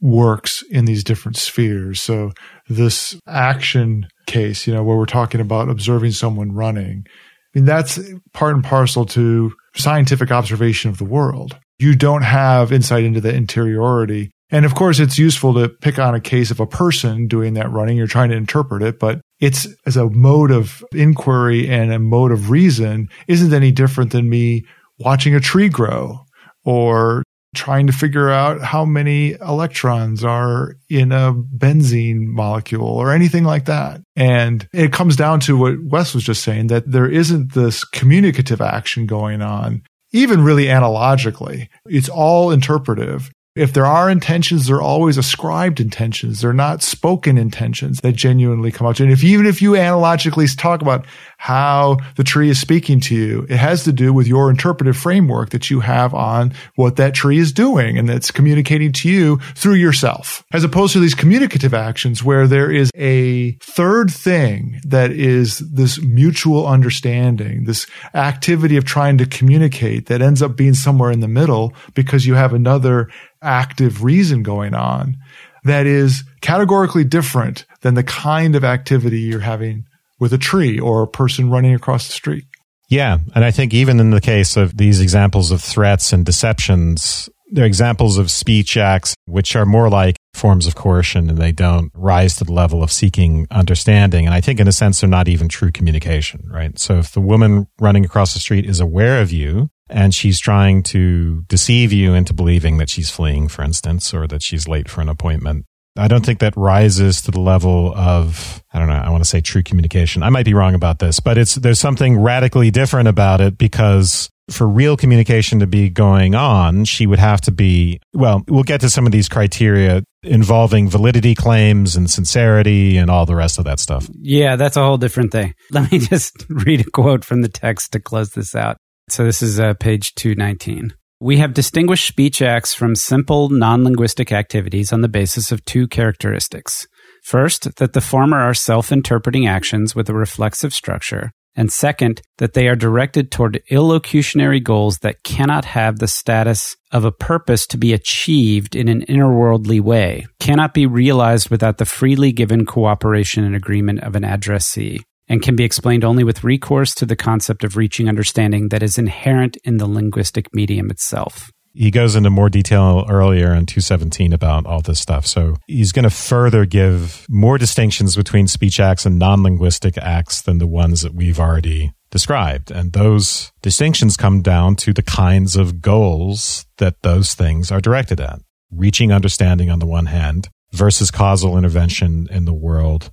[0.00, 2.00] works in these different spheres?
[2.00, 2.32] So
[2.68, 7.98] this action case, you know, where we're talking about observing someone running, I mean, that's
[8.32, 11.58] part and parcel to scientific observation of the world.
[11.78, 16.14] You don't have insight into the interiority And of course, it's useful to pick on
[16.14, 17.96] a case of a person doing that running.
[17.96, 22.32] You're trying to interpret it, but it's as a mode of inquiry and a mode
[22.32, 24.64] of reason isn't any different than me
[25.00, 26.20] watching a tree grow
[26.64, 27.22] or
[27.54, 33.64] trying to figure out how many electrons are in a benzene molecule or anything like
[33.64, 34.00] that.
[34.14, 38.60] And it comes down to what Wes was just saying that there isn't this communicative
[38.60, 39.82] action going on,
[40.12, 41.68] even really analogically.
[41.86, 43.30] It's all interpretive.
[43.56, 46.40] If there are intentions, they're always ascribed intentions.
[46.40, 49.00] They're not spoken intentions that genuinely come out.
[49.00, 51.04] And if even if you analogically talk about
[51.40, 55.48] how the tree is speaking to you, it has to do with your interpretive framework
[55.48, 59.72] that you have on what that tree is doing and that's communicating to you through
[59.72, 65.60] yourself, as opposed to these communicative actions where there is a third thing that is
[65.60, 71.20] this mutual understanding, this activity of trying to communicate that ends up being somewhere in
[71.20, 73.08] the middle because you have another
[73.40, 75.16] active reason going on
[75.64, 79.86] that is categorically different than the kind of activity you're having
[80.20, 82.44] with a tree or a person running across the street.
[82.88, 83.18] Yeah.
[83.34, 87.64] And I think even in the case of these examples of threats and deceptions, they're
[87.64, 92.36] examples of speech acts which are more like forms of coercion and they don't rise
[92.36, 94.26] to the level of seeking understanding.
[94.26, 96.78] And I think in a sense, they're not even true communication, right?
[96.78, 100.82] So if the woman running across the street is aware of you and she's trying
[100.84, 105.00] to deceive you into believing that she's fleeing, for instance, or that she's late for
[105.00, 105.66] an appointment.
[105.96, 109.28] I don't think that rises to the level of, I don't know, I want to
[109.28, 110.22] say true communication.
[110.22, 114.30] I might be wrong about this, but it's, there's something radically different about it because
[114.50, 118.80] for real communication to be going on, she would have to be, well, we'll get
[118.82, 123.64] to some of these criteria involving validity claims and sincerity and all the rest of
[123.64, 124.08] that stuff.
[124.20, 125.54] Yeah, that's a whole different thing.
[125.70, 128.76] Let me just read a quote from the text to close this out.
[129.08, 130.94] So this is uh, page 219.
[131.22, 135.86] We have distinguished speech acts from simple non linguistic activities on the basis of two
[135.86, 136.88] characteristics.
[137.22, 142.54] First, that the former are self interpreting actions with a reflexive structure, and second, that
[142.54, 147.76] they are directed toward illocutionary goals that cannot have the status of a purpose to
[147.76, 153.54] be achieved in an innerworldly way, cannot be realized without the freely given cooperation and
[153.54, 157.76] agreement of an addressee and can be explained only with recourse to the concept of
[157.76, 161.52] reaching understanding that is inherent in the linguistic medium itself.
[161.72, 165.24] He goes into more detail earlier in 217 about all this stuff.
[165.24, 170.42] So he's going to further give more distinctions between speech acts and non linguistic acts
[170.42, 172.72] than the ones that we've already described.
[172.72, 178.20] And those distinctions come down to the kinds of goals that those things are directed
[178.20, 178.40] at.
[178.72, 183.12] Reaching understanding on the one hand versus causal intervention in the world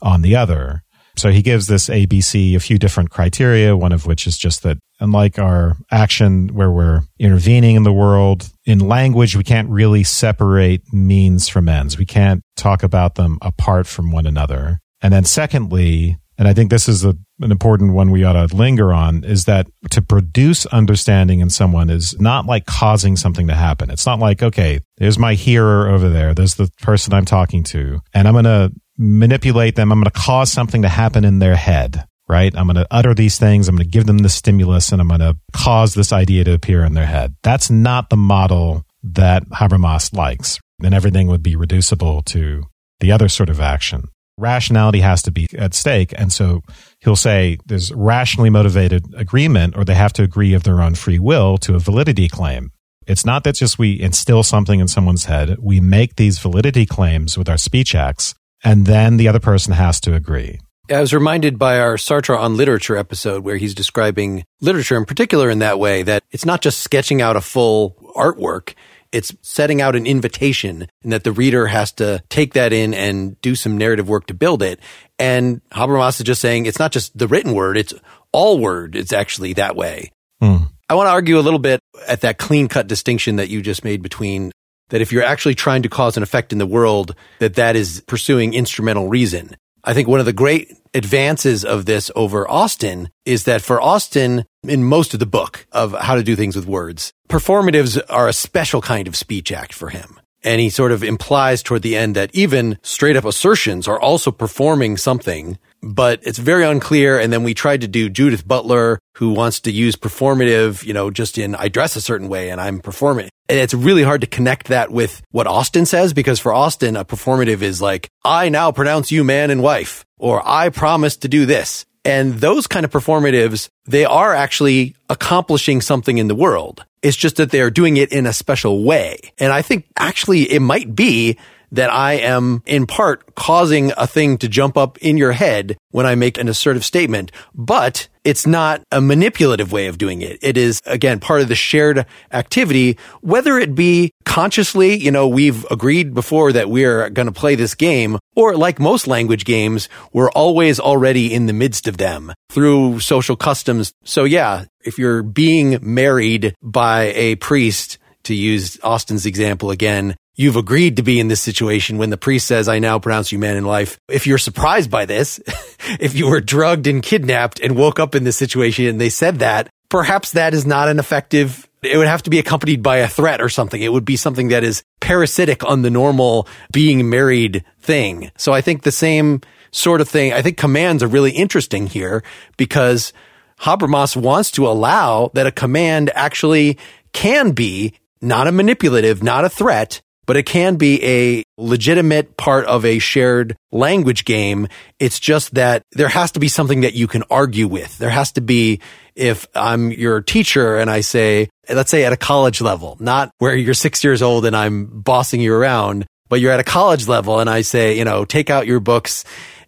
[0.00, 0.84] on the other.
[1.20, 4.78] So he gives this ABC a few different criteria, one of which is just that
[5.00, 10.80] unlike our action where we're intervening in the world, in language, we can't really separate
[10.94, 11.98] means from ends.
[11.98, 14.80] We can't talk about them apart from one another.
[15.02, 18.56] And then secondly, and I think this is a, an important one we ought to
[18.56, 23.54] linger on, is that to produce understanding in someone is not like causing something to
[23.54, 23.90] happen.
[23.90, 26.32] It's not like, okay, there's my hearer over there.
[26.32, 29.92] There's the person I'm talking to, and I'm going to manipulate them.
[29.92, 32.56] I'm going to cause something to happen in their head, right?
[32.56, 33.68] I'm going to utter these things.
[33.68, 36.54] I'm going to give them the stimulus and I'm going to cause this idea to
[36.54, 37.34] appear in their head.
[37.42, 40.58] That's not the model that Habermas likes.
[40.78, 42.64] Then everything would be reducible to
[43.00, 44.04] the other sort of action.
[44.40, 46.12] Rationality has to be at stake.
[46.16, 46.62] And so
[47.00, 51.18] he'll say there's rationally motivated agreement or they have to agree of their own free
[51.18, 52.72] will to a validity claim.
[53.06, 55.56] It's not that just we instill something in someone's head.
[55.60, 60.00] We make these validity claims with our speech acts and then the other person has
[60.00, 60.60] to agree.
[60.90, 65.48] I was reminded by our Sartre on literature episode where he's describing literature in particular
[65.48, 68.74] in that way that it's not just sketching out a full artwork.
[69.12, 73.40] It's setting out an invitation and that the reader has to take that in and
[73.40, 74.78] do some narrative work to build it.
[75.18, 77.76] And Habermas is just saying it's not just the written word.
[77.76, 77.92] It's
[78.32, 78.94] all word.
[78.94, 80.12] It's actually that way.
[80.42, 80.70] Mm.
[80.88, 83.84] I want to argue a little bit at that clean cut distinction that you just
[83.84, 84.52] made between
[84.90, 88.02] that if you're actually trying to cause an effect in the world, that that is
[88.06, 89.56] pursuing instrumental reason.
[89.84, 94.44] I think one of the great advances of this over Austin is that for Austin,
[94.62, 98.32] in most of the book of how to do things with words, performatives are a
[98.32, 100.20] special kind of speech act for him.
[100.42, 104.30] And he sort of implies toward the end that even straight up assertions are also
[104.30, 107.18] performing something but it's very unclear.
[107.18, 111.10] And then we tried to do Judith Butler, who wants to use performative, you know,
[111.10, 113.30] just in I dress a certain way and I'm performing.
[113.48, 117.04] And it's really hard to connect that with what Austin says, because for Austin, a
[117.04, 121.46] performative is like, I now pronounce you man and wife, or I promise to do
[121.46, 121.84] this.
[122.04, 126.84] And those kind of performatives, they are actually accomplishing something in the world.
[127.02, 129.18] It's just that they are doing it in a special way.
[129.38, 131.38] And I think actually it might be
[131.72, 136.06] that I am in part causing a thing to jump up in your head when
[136.06, 140.38] I make an assertive statement, but it's not a manipulative way of doing it.
[140.42, 145.64] It is, again, part of the shared activity, whether it be consciously, you know, we've
[145.70, 150.30] agreed before that we're going to play this game, or like most language games, we're
[150.32, 153.92] always already in the midst of them through social customs.
[154.04, 160.56] So yeah, if you're being married by a priest, to use Austin's example again, you've
[160.56, 163.56] agreed to be in this situation when the priest says, I now pronounce you man
[163.56, 163.98] in life.
[164.08, 165.40] If you're surprised by this,
[166.00, 169.40] if you were drugged and kidnapped and woke up in this situation and they said
[169.40, 173.08] that, perhaps that is not an effective it would have to be accompanied by a
[173.08, 173.80] threat or something.
[173.80, 178.30] It would be something that is parasitic on the normal being married thing.
[178.36, 180.32] So I think the same sort of thing.
[180.32, 182.22] I think commands are really interesting here
[182.56, 183.12] because
[183.60, 186.78] Habermas wants to allow that a command actually
[187.12, 192.64] can be not a manipulative, not a threat, but it can be a legitimate part
[192.66, 194.68] of a shared language game.
[195.00, 197.98] It's just that there has to be something that you can argue with.
[197.98, 198.78] There has to be,
[199.16, 203.56] if I'm your teacher and I say, let's say at a college level, not where
[203.56, 207.40] you're six years old and I'm bossing you around, but you're at a college level
[207.40, 209.24] and I say, you know, take out your books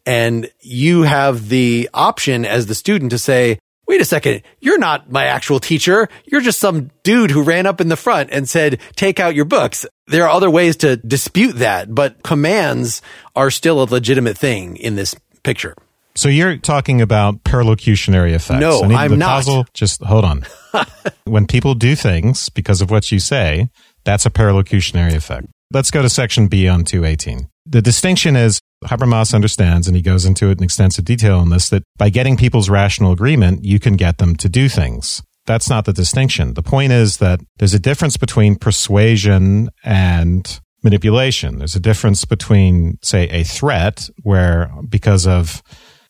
[0.06, 3.58] and you have the option as the student to say,
[3.93, 6.09] wait a second, you're not my actual teacher.
[6.24, 9.45] You're just some dude who ran up in the front and said, take out your
[9.45, 9.84] books.
[10.07, 13.03] There are other ways to dispute that, but commands
[13.36, 15.74] are still a legitimate thing in this picture.
[16.14, 18.61] So you're talking about perlocutionary effects.
[18.62, 19.45] No, I'm not.
[19.45, 20.47] Causal, just hold on.
[21.24, 23.68] when people do things because of what you say,
[24.05, 25.49] that's a perlocutionary effect.
[25.70, 27.47] Let's go to section B on 218.
[27.66, 31.68] The distinction is Habermas understands, and he goes into it in extensive detail on this,
[31.70, 35.22] that by getting people's rational agreement, you can get them to do things.
[35.47, 36.55] That's not the distinction.
[36.55, 41.59] The point is that there's a difference between persuasion and manipulation.
[41.59, 45.62] There's a difference between, say, a threat where because of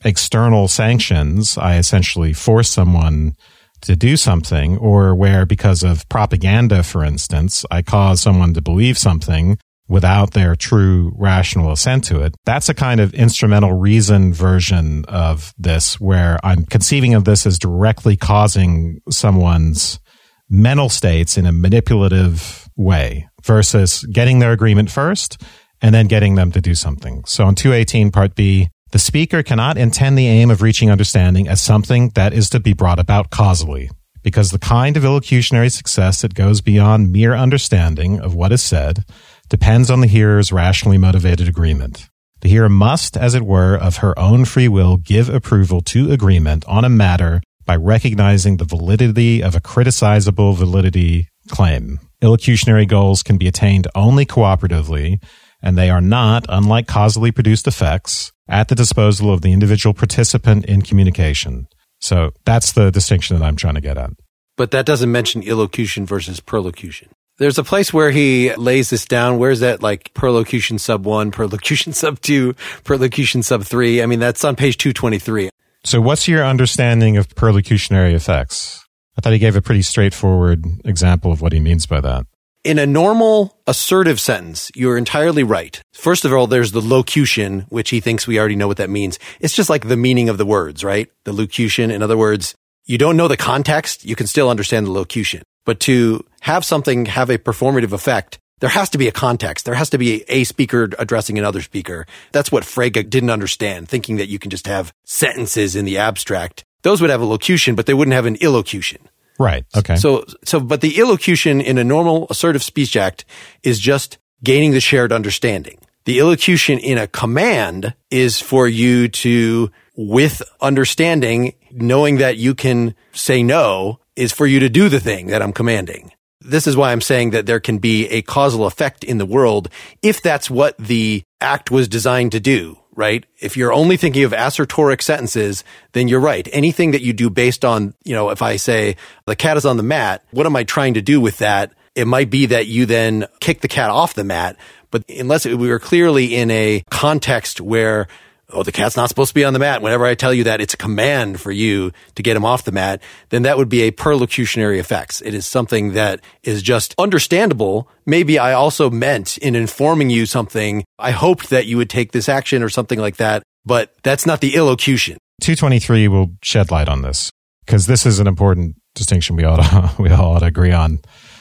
[0.05, 3.35] external sanctions, I essentially force someone
[3.83, 8.97] to do something, or where because of propaganda, for instance, I cause someone to believe
[8.97, 9.59] something
[9.93, 12.35] without their true rational assent to it.
[12.47, 17.59] That's a kind of instrumental reason version of this where I'm conceiving of this as
[17.59, 20.01] directly causing someone's
[20.49, 25.43] mental states in a manipulative way versus getting their agreement first
[25.83, 27.23] and then getting them to do something.
[27.27, 31.61] So in 218 part B, the speaker cannot intend the aim of reaching understanding as
[31.61, 33.91] something that is to be brought about causally
[34.23, 39.05] because the kind of illocutionary success that goes beyond mere understanding of what is said
[39.53, 42.09] depends on the hearer's rationally motivated agreement.
[42.41, 46.65] The hearer must, as it were, of her own free will give approval to agreement
[46.67, 52.01] on a matter by recognizing the validity of a criticizable validity claim.
[52.23, 55.23] Illocutionary goals can be attained only cooperatively,
[55.61, 60.65] and they are not, unlike causally produced effects, at the disposal of the individual participant
[60.65, 61.67] in communication.
[62.01, 64.13] So that's the distinction that I'm trying to get at.
[64.57, 67.11] But that doesn't mention illocution versus perlocution.
[67.43, 69.37] There's a place where he lays this down.
[69.37, 74.01] Where's that like perlocution sub one, perlocution sub two, perlocution sub three?
[74.01, 75.51] I mean, that's on page 223.
[75.83, 78.87] So what's your understanding of perlocutionary effects?
[79.19, 82.27] I thought he gave a pretty straightforward example of what he means by that.
[82.63, 85.83] In a normal assertive sentence, you're entirely right.
[85.95, 89.19] First of all, there's the locution, which he thinks we already know what that means.
[89.41, 91.11] It's just like the meaning of the words, right?
[91.25, 91.91] The locution.
[91.91, 92.55] In other words,
[92.87, 95.43] you don't know the context, you can still understand the locution.
[95.65, 99.65] But to have something have a performative effect, there has to be a context.
[99.65, 102.07] There has to be a speaker addressing another speaker.
[102.31, 106.65] That's what Frege didn't understand, thinking that you can just have sentences in the abstract.
[106.83, 109.09] Those would have a locution, but they wouldn't have an illocution.
[109.39, 109.65] Right.
[109.77, 109.97] Okay.
[109.97, 113.25] So, so, but the illocution in a normal assertive speech act
[113.63, 115.79] is just gaining the shared understanding.
[116.05, 122.95] The illocution in a command is for you to, with understanding, knowing that you can
[123.13, 126.13] say no, is for you to do the thing that I'm commanding.
[126.41, 129.69] This is why I'm saying that there can be a causal effect in the world
[130.03, 133.25] if that's what the act was designed to do, right?
[133.41, 136.49] If you're only thinking of assertoric sentences, then you're right.
[136.53, 138.97] Anything that you do based on, you know, if I say
[139.27, 141.73] the cat is on the mat, what am I trying to do with that?
[141.95, 144.57] It might be that you then kick the cat off the mat,
[144.91, 148.09] but unless we were clearly in a context where
[148.53, 149.83] oh, the cat's not supposed to be on the mat.
[149.83, 152.73] Whenever I tell you that it's a command for you to get him off the
[152.73, 155.21] mat, then that would be a perlocutionary effects.
[155.21, 157.89] It is something that is just understandable.
[158.07, 160.85] Maybe I also meant in informing you something.
[160.99, 164.41] I hoped that you would take this action or something like that, but that's not
[164.41, 165.19] the illocution.
[165.41, 167.31] 223 will shed light on this
[167.67, 171.01] because this is an important distinction we ought to, we all ought to agree on.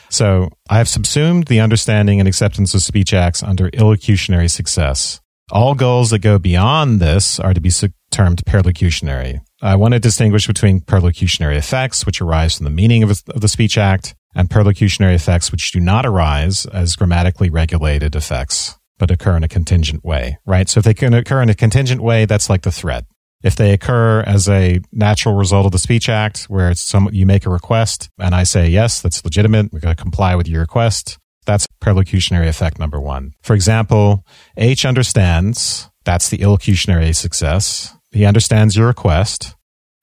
[0.09, 5.21] So I have subsumed the understanding and acceptance of speech acts under illocutionary success.
[5.51, 7.71] All goals that go beyond this are to be
[8.09, 9.41] termed perlocutionary.
[9.61, 13.49] I want to distinguish between perlocutionary effects, which arise from the meaning of, of the
[13.49, 19.35] speech act, and perlocutionary effects, which do not arise as grammatically regulated effects, but occur
[19.35, 20.69] in a contingent way, right?
[20.69, 23.03] So if they can occur in a contingent way, that's like the threat.
[23.43, 27.25] If they occur as a natural result of the speech act, where it's some, you
[27.25, 29.73] make a request and I say, yes, that's legitimate.
[29.73, 31.17] We're going to comply with your request.
[31.45, 33.33] That's perlocutionary effect number one.
[33.41, 34.25] For example,
[34.57, 37.95] H understands that's the illocutionary success.
[38.11, 39.55] He understands your request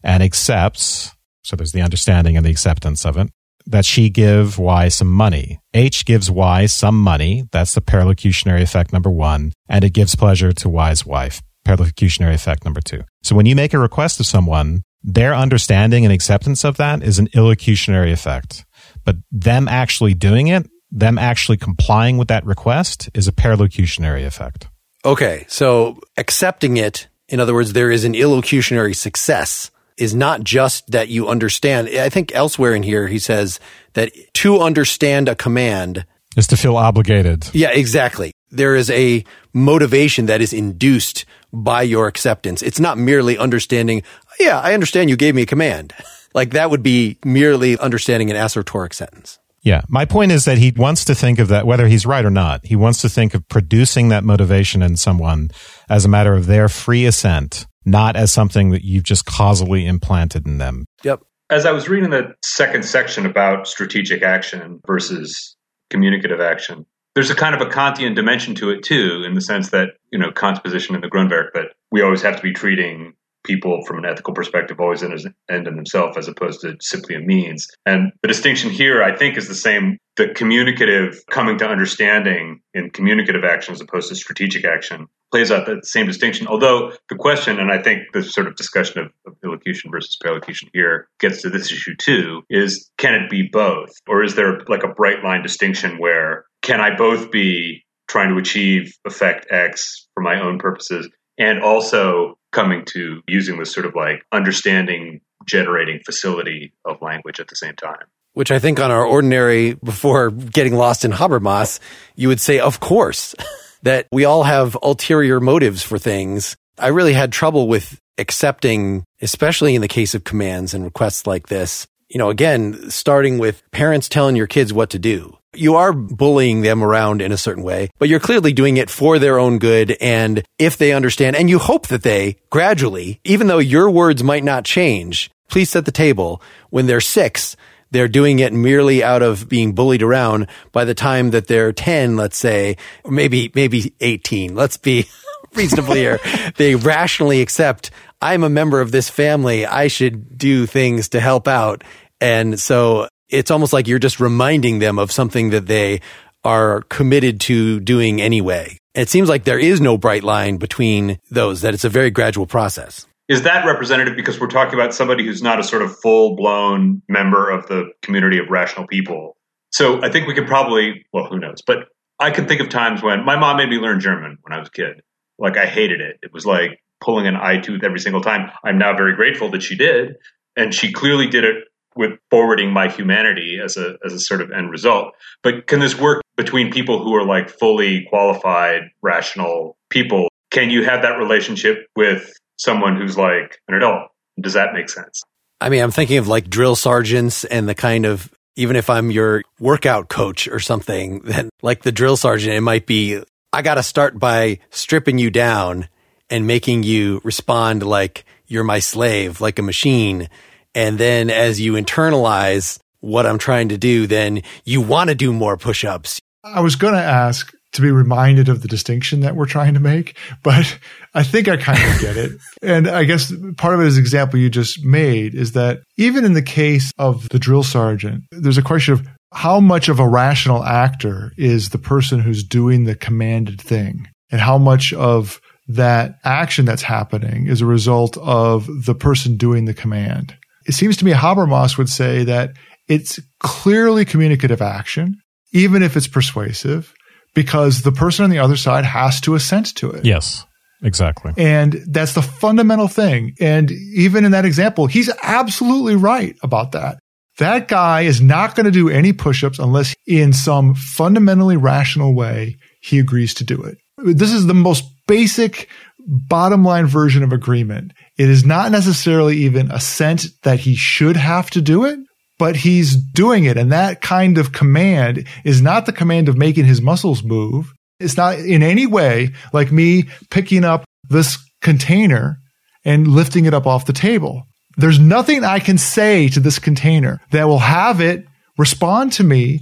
[0.02, 1.12] and accepts.
[1.42, 3.30] So there's the understanding and the acceptance of it
[3.66, 5.60] that she give Y some money.
[5.74, 7.44] H gives Y some money.
[7.52, 9.52] That's the perlocutionary effect number one.
[9.68, 11.42] And it gives pleasure to Y's wife.
[11.66, 13.02] Perlocutionary effect number two.
[13.22, 17.18] So when you make a request of someone, their understanding and acceptance of that is
[17.18, 18.64] an illocutionary effect.
[19.04, 24.68] But them actually doing it, them actually complying with that request is a perlocutionary effect.
[25.04, 25.44] Okay.
[25.48, 31.08] So accepting it, in other words, there is an illocutionary success is not just that
[31.08, 31.88] you understand.
[31.88, 33.60] I think elsewhere in here, he says
[33.94, 37.48] that to understand a command is to feel obligated.
[37.52, 38.32] Yeah, exactly.
[38.50, 42.62] There is a motivation that is induced by your acceptance.
[42.62, 44.02] It's not merely understanding,
[44.38, 45.92] yeah, I understand you gave me a command.
[46.34, 49.38] like that would be merely understanding an assertoric sentence.
[49.68, 49.82] Yeah.
[49.88, 52.64] My point is that he wants to think of that, whether he's right or not,
[52.64, 55.50] he wants to think of producing that motivation in someone
[55.90, 60.46] as a matter of their free assent not as something that you've just causally implanted
[60.46, 60.84] in them.
[61.04, 61.20] Yep.
[61.50, 65.56] As I was reading the second section about strategic action versus
[65.90, 69.70] communicative action, there's a kind of a Kantian dimension to it too, in the sense
[69.70, 73.14] that, you know, Kant's position in the Groundwork, that we always have to be treating
[73.48, 77.66] people from an ethical perspective always end in themselves as opposed to simply a means.
[77.86, 79.98] And the distinction here, I think, is the same.
[80.16, 85.66] The communicative coming to understanding in communicative action as opposed to strategic action plays out
[85.66, 86.46] that same distinction.
[86.46, 90.70] Although the question, and I think the sort of discussion of, of illocution versus perlocution
[90.72, 93.90] here gets to this issue too, is can it be both?
[94.08, 98.38] Or is there like a bright line distinction where can I both be trying to
[98.38, 101.08] achieve effect X for my own purposes
[101.38, 107.48] and also coming to using this sort of like understanding generating facility of language at
[107.48, 108.04] the same time.
[108.34, 111.80] Which I think on our ordinary, before getting lost in Habermas,
[112.14, 113.34] you would say, of course,
[113.82, 116.56] that we all have ulterior motives for things.
[116.78, 121.48] I really had trouble with accepting, especially in the case of commands and requests like
[121.48, 121.86] this.
[122.08, 126.62] You know, again, starting with parents telling your kids what to do you are bullying
[126.62, 129.96] them around in a certain way, but you're clearly doing it for their own good.
[130.00, 134.44] And if they understand, and you hope that they gradually, even though your words might
[134.44, 137.56] not change, please set the table when they're six.
[137.90, 142.16] They're doing it merely out of being bullied around by the time that they're 10,
[142.16, 144.54] let's say, or maybe, maybe 18.
[144.54, 145.08] Let's be
[145.54, 146.20] reasonably here.
[146.56, 147.90] They rationally accept
[148.20, 149.64] I'm a member of this family.
[149.64, 151.84] I should do things to help out.
[152.20, 156.00] And so it's almost like you're just reminding them of something that they
[156.44, 158.78] are committed to doing anyway.
[158.94, 162.46] It seems like there is no bright line between those, that it's a very gradual
[162.46, 163.06] process.
[163.28, 167.02] Is that representative because we're talking about somebody who's not a sort of full blown
[167.08, 169.36] member of the community of rational people?
[169.70, 171.60] So I think we could probably, well, who knows?
[171.66, 174.58] But I can think of times when my mom made me learn German when I
[174.58, 175.02] was a kid.
[175.38, 176.18] Like I hated it.
[176.22, 178.50] It was like pulling an eye tooth every single time.
[178.64, 180.16] I'm now very grateful that she did.
[180.56, 181.67] And she clearly did it
[181.98, 185.12] with forwarding my humanity as a as a sort of end result.
[185.42, 190.28] But can this work between people who are like fully qualified, rational people?
[190.50, 194.10] Can you have that relationship with someone who's like an adult?
[194.40, 195.22] Does that make sense?
[195.60, 199.10] I mean, I'm thinking of like drill sergeants and the kind of even if I'm
[199.10, 203.20] your workout coach or something, then like the drill sergeant, it might be
[203.52, 205.88] I got to start by stripping you down
[206.30, 210.28] and making you respond like you're my slave, like a machine.
[210.74, 215.32] And then as you internalize what I'm trying to do, then you want to do
[215.32, 216.20] more push ups.
[216.44, 219.80] I was going to ask to be reminded of the distinction that we're trying to
[219.80, 220.78] make, but
[221.14, 222.32] I think I kind of get it.
[222.62, 226.24] And I guess part of it is the example you just made is that even
[226.24, 230.08] in the case of the drill sergeant, there's a question of how much of a
[230.08, 236.18] rational actor is the person who's doing the commanded thing and how much of that
[236.24, 240.34] action that's happening is a result of the person doing the command
[240.68, 242.52] it seems to me Habermas would say that
[242.86, 245.16] it's clearly communicative action,
[245.52, 246.94] even if it's persuasive,
[247.34, 250.04] because the person on the other side has to assent to it.
[250.04, 250.44] Yes.
[250.82, 251.32] Exactly.
[251.36, 253.34] And that's the fundamental thing.
[253.40, 256.98] And even in that example, he's absolutely right about that.
[257.38, 262.58] That guy is not going to do any push-ups unless in some fundamentally rational way
[262.80, 263.78] he agrees to do it.
[263.96, 267.92] This is the most basic bottom line version of agreement.
[268.18, 272.00] It is not necessarily even assent that he should have to do it,
[272.38, 273.56] but he's doing it.
[273.56, 277.72] And that kind of command is not the command of making his muscles move.
[278.00, 282.38] It's not in any way like me picking up this container
[282.84, 284.44] and lifting it up off the table.
[284.76, 288.24] There's nothing I can say to this container that will have it
[288.56, 289.60] respond to me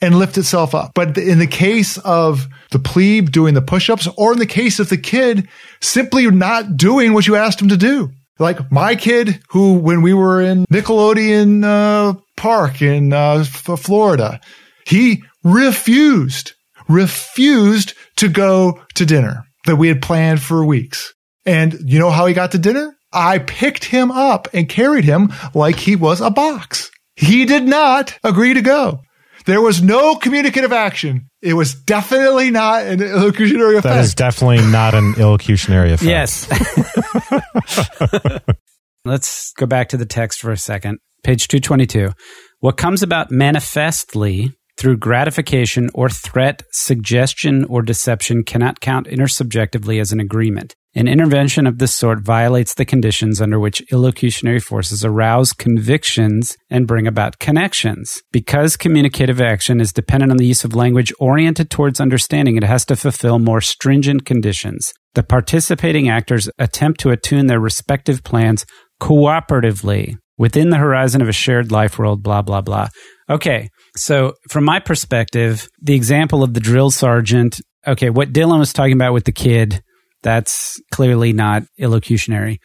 [0.00, 0.92] and lift itself up.
[0.94, 4.88] But in the case of the plebe doing the push-ups or in the case of
[4.88, 5.48] the kid
[5.80, 8.10] simply not doing what you asked him to do.
[8.38, 14.40] Like my kid who, when we were in Nickelodeon uh, Park in uh, Florida,
[14.86, 16.52] he refused,
[16.88, 21.14] refused to go to dinner that we had planned for weeks.
[21.46, 22.96] And you know how he got to dinner?
[23.12, 26.90] I picked him up and carried him like he was a box.
[27.14, 29.02] He did not agree to go.
[29.44, 31.28] There was no communicative action.
[31.40, 33.94] It was definitely not an illocutionary effect.
[33.94, 36.02] That is definitely not an illocutionary effect.
[36.02, 36.48] Yes.
[39.04, 40.98] Let's go back to the text for a second.
[41.24, 42.12] Page 222.
[42.60, 50.12] What comes about manifestly through gratification or threat, suggestion, or deception cannot count intersubjectively as
[50.12, 50.74] an agreement.
[50.94, 56.86] An intervention of this sort violates the conditions under which illocutionary forces arouse convictions and
[56.86, 58.20] bring about connections.
[58.30, 62.84] Because communicative action is dependent on the use of language oriented towards understanding, it has
[62.84, 64.92] to fulfill more stringent conditions.
[65.14, 68.66] The participating actors attempt to attune their respective plans
[69.00, 72.88] cooperatively within the horizon of a shared life world, blah, blah, blah.
[73.30, 73.70] Okay.
[73.96, 78.92] So from my perspective, the example of the drill sergeant, okay, what Dylan was talking
[78.92, 79.82] about with the kid,
[80.22, 82.58] that's clearly not illocutionary.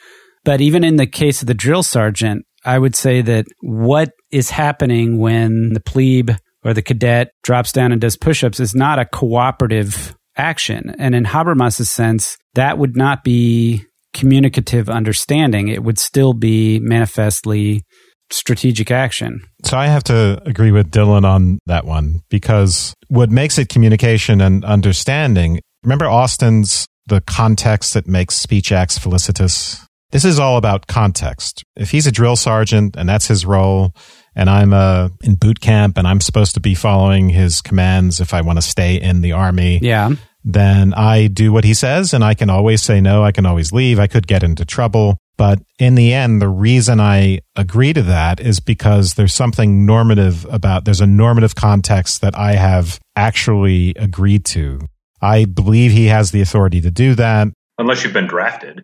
[0.44, 4.50] But even in the case of the drill sergeant, I would say that what is
[4.50, 6.32] happening when the plebe
[6.64, 10.96] or the cadet drops down and does push-ups is not a cooperative action.
[10.98, 15.68] And in Habermas's sense, that would not be communicative understanding.
[15.68, 17.84] It would still be manifestly
[18.30, 19.42] strategic action.
[19.64, 24.42] So I have to agree with Dylan on that one because what makes it communication
[24.42, 29.86] and understanding, remember Austin's the context that makes speech acts felicitous?
[30.12, 31.64] This is all about context.
[31.76, 33.94] If he's a drill sergeant and that's his role,
[34.36, 38.34] and I'm uh, in boot camp and I'm supposed to be following his commands if
[38.34, 39.80] I want to stay in the army.
[39.82, 40.12] Yeah.
[40.44, 43.24] Then I do what he says and I can always say no.
[43.24, 44.00] I can always leave.
[44.00, 45.18] I could get into trouble.
[45.38, 50.46] But in the end, the reason I agree to that is because there's something normative
[50.50, 54.80] about, there's a normative context that I have actually agreed to.
[55.22, 57.48] I believe he has the authority to do that.
[57.78, 58.84] Unless you've been drafted,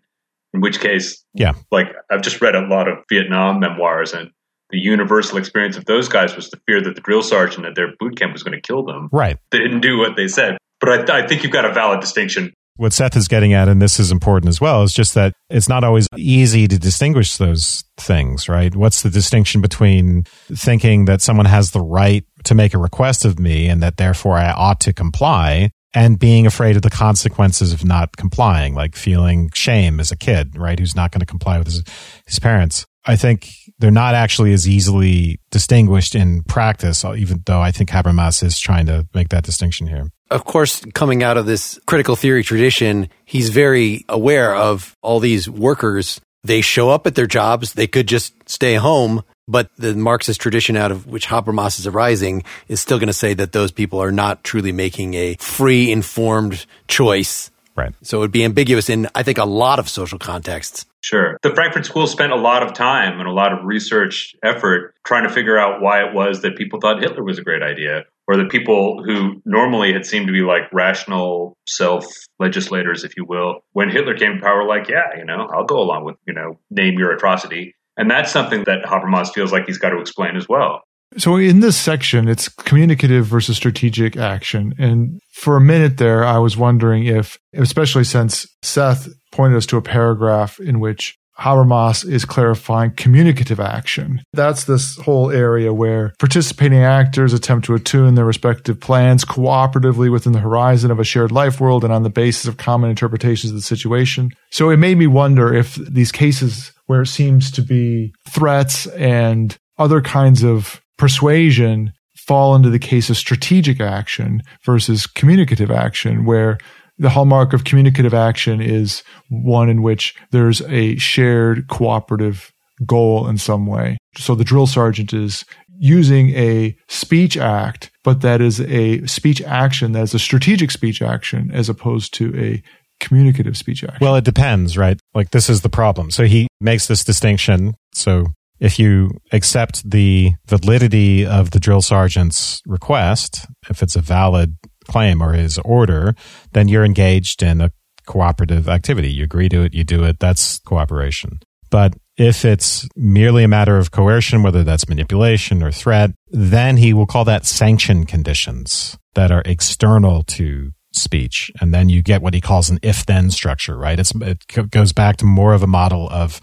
[0.53, 1.53] in which case, yeah.
[1.71, 4.29] Like I've just read a lot of Vietnam memoirs and
[4.69, 7.93] the universal experience of those guys was the fear that the drill sergeant at their
[7.99, 9.09] boot camp was going to kill them.
[9.11, 9.37] Right.
[9.51, 10.57] They didn't do what they said.
[10.79, 13.81] But I, I think you've got a valid distinction what Seth is getting at, and
[13.81, 17.83] this is important as well, is just that it's not always easy to distinguish those
[17.97, 18.75] things, right?
[18.75, 23.39] What's the distinction between thinking that someone has the right to make a request of
[23.39, 27.85] me and that therefore I ought to comply and being afraid of the consequences of
[27.85, 30.79] not complying, like feeling shame as a kid, right?
[30.79, 31.83] Who's not going to comply with his,
[32.25, 32.85] his parents.
[33.05, 38.41] I think they're not actually as easily distinguished in practice, even though I think Habermas
[38.43, 42.43] is trying to make that distinction here of course, coming out of this critical theory
[42.43, 46.19] tradition, he's very aware of all these workers.
[46.43, 47.73] They show up at their jobs.
[47.73, 49.23] They could just stay home.
[49.47, 53.33] But the Marxist tradition out of which Habermas is arising is still going to say
[53.33, 57.51] that those people are not truly making a free, informed choice.
[57.75, 57.93] Right.
[58.03, 60.85] So it would be ambiguous in, I think, a lot of social contexts.
[61.01, 61.37] Sure.
[61.41, 65.27] The Frankfurt School spent a lot of time and a lot of research effort trying
[65.27, 68.37] to figure out why it was that people thought Hitler was a great idea or
[68.37, 72.05] that people who normally had seemed to be like rational self
[72.39, 75.81] legislators, if you will, when Hitler came to power, like, yeah, you know, I'll go
[75.81, 77.75] along with, you know, name your atrocity.
[77.97, 80.81] And that's something that Habermas feels like he's got to explain as well.
[81.17, 84.73] So in this section, it's communicative versus strategic action.
[84.79, 89.77] And for a minute there, I was wondering if, especially since Seth pointed us to
[89.77, 94.21] a paragraph in which Habermas is clarifying communicative action.
[94.33, 100.33] That's this whole area where participating actors attempt to attune their respective plans cooperatively within
[100.33, 103.55] the horizon of a shared life world and on the basis of common interpretations of
[103.55, 104.29] the situation.
[104.51, 109.57] So it made me wonder if these cases where it seems to be threats and
[109.79, 116.59] other kinds of persuasion fall into the case of strategic action versus communicative action, where
[116.99, 122.53] the hallmark of communicative action is one in which there's a shared cooperative
[122.85, 123.97] goal in some way.
[124.15, 125.43] So the drill sergeant is
[125.79, 131.01] using a speech act, but that is a speech action that is a strategic speech
[131.01, 132.61] action as opposed to a
[132.99, 133.97] communicative speech action.
[133.99, 134.99] Well, it depends, right?
[135.15, 136.11] Like this is the problem.
[136.11, 137.75] So he makes this distinction.
[137.93, 138.27] So
[138.59, 144.55] if you accept the validity of the drill sergeant's request, if it's a valid
[144.85, 146.15] claim or his order,
[146.53, 147.71] then you're engaged in a
[148.05, 149.11] cooperative activity.
[149.11, 151.39] You agree to it, you do it, that's cooperation.
[151.69, 156.93] But if it's merely a matter of coercion, whether that's manipulation or threat, then he
[156.93, 161.51] will call that sanction conditions that are external to speech.
[161.59, 163.99] And then you get what he calls an if then structure, right?
[163.99, 166.39] It's, it goes back to more of a model of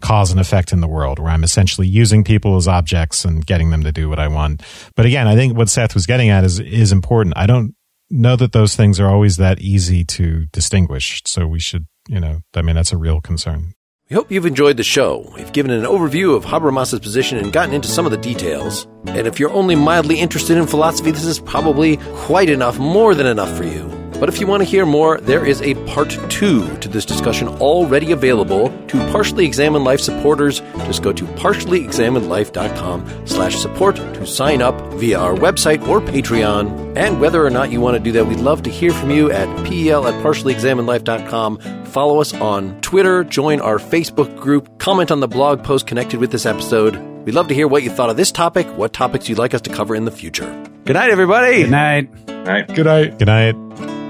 [0.00, 3.70] cause and effect in the world where I'm essentially using people as objects and getting
[3.70, 4.62] them to do what I want.
[4.96, 7.36] But again, I think what Seth was getting at is, is important.
[7.36, 7.74] I don't
[8.10, 11.22] know that those things are always that easy to distinguish.
[11.24, 13.72] So we should, you know, I mean, that's a real concern.
[14.10, 15.32] We hope you've enjoyed the show.
[15.34, 18.86] We've given an overview of Habermas's position and gotten into some of the details.
[19.06, 23.26] And if you're only mildly interested in philosophy, this is probably quite enough, more than
[23.26, 24.03] enough for you.
[24.20, 27.48] But if you want to hear more, there is a part two to this discussion
[27.48, 30.60] already available to Partially Examined Life supporters.
[30.86, 36.96] Just go to partiallyexaminedlife.com slash support to sign up via our website or Patreon.
[36.96, 39.30] And whether or not you want to do that, we'd love to hear from you
[39.30, 41.58] at pel at partiallyexaminedlife.com.
[41.86, 46.32] Follow us on Twitter, join our Facebook group, comment on the blog post connected with
[46.32, 46.96] this episode.
[47.24, 49.60] We'd love to hear what you thought of this topic, what topics you'd like us
[49.62, 50.46] to cover in the future.
[50.84, 51.62] Good night, everybody.
[51.62, 52.10] Good night.
[52.28, 52.66] All right.
[52.66, 53.18] Good night.
[53.18, 54.03] Good night.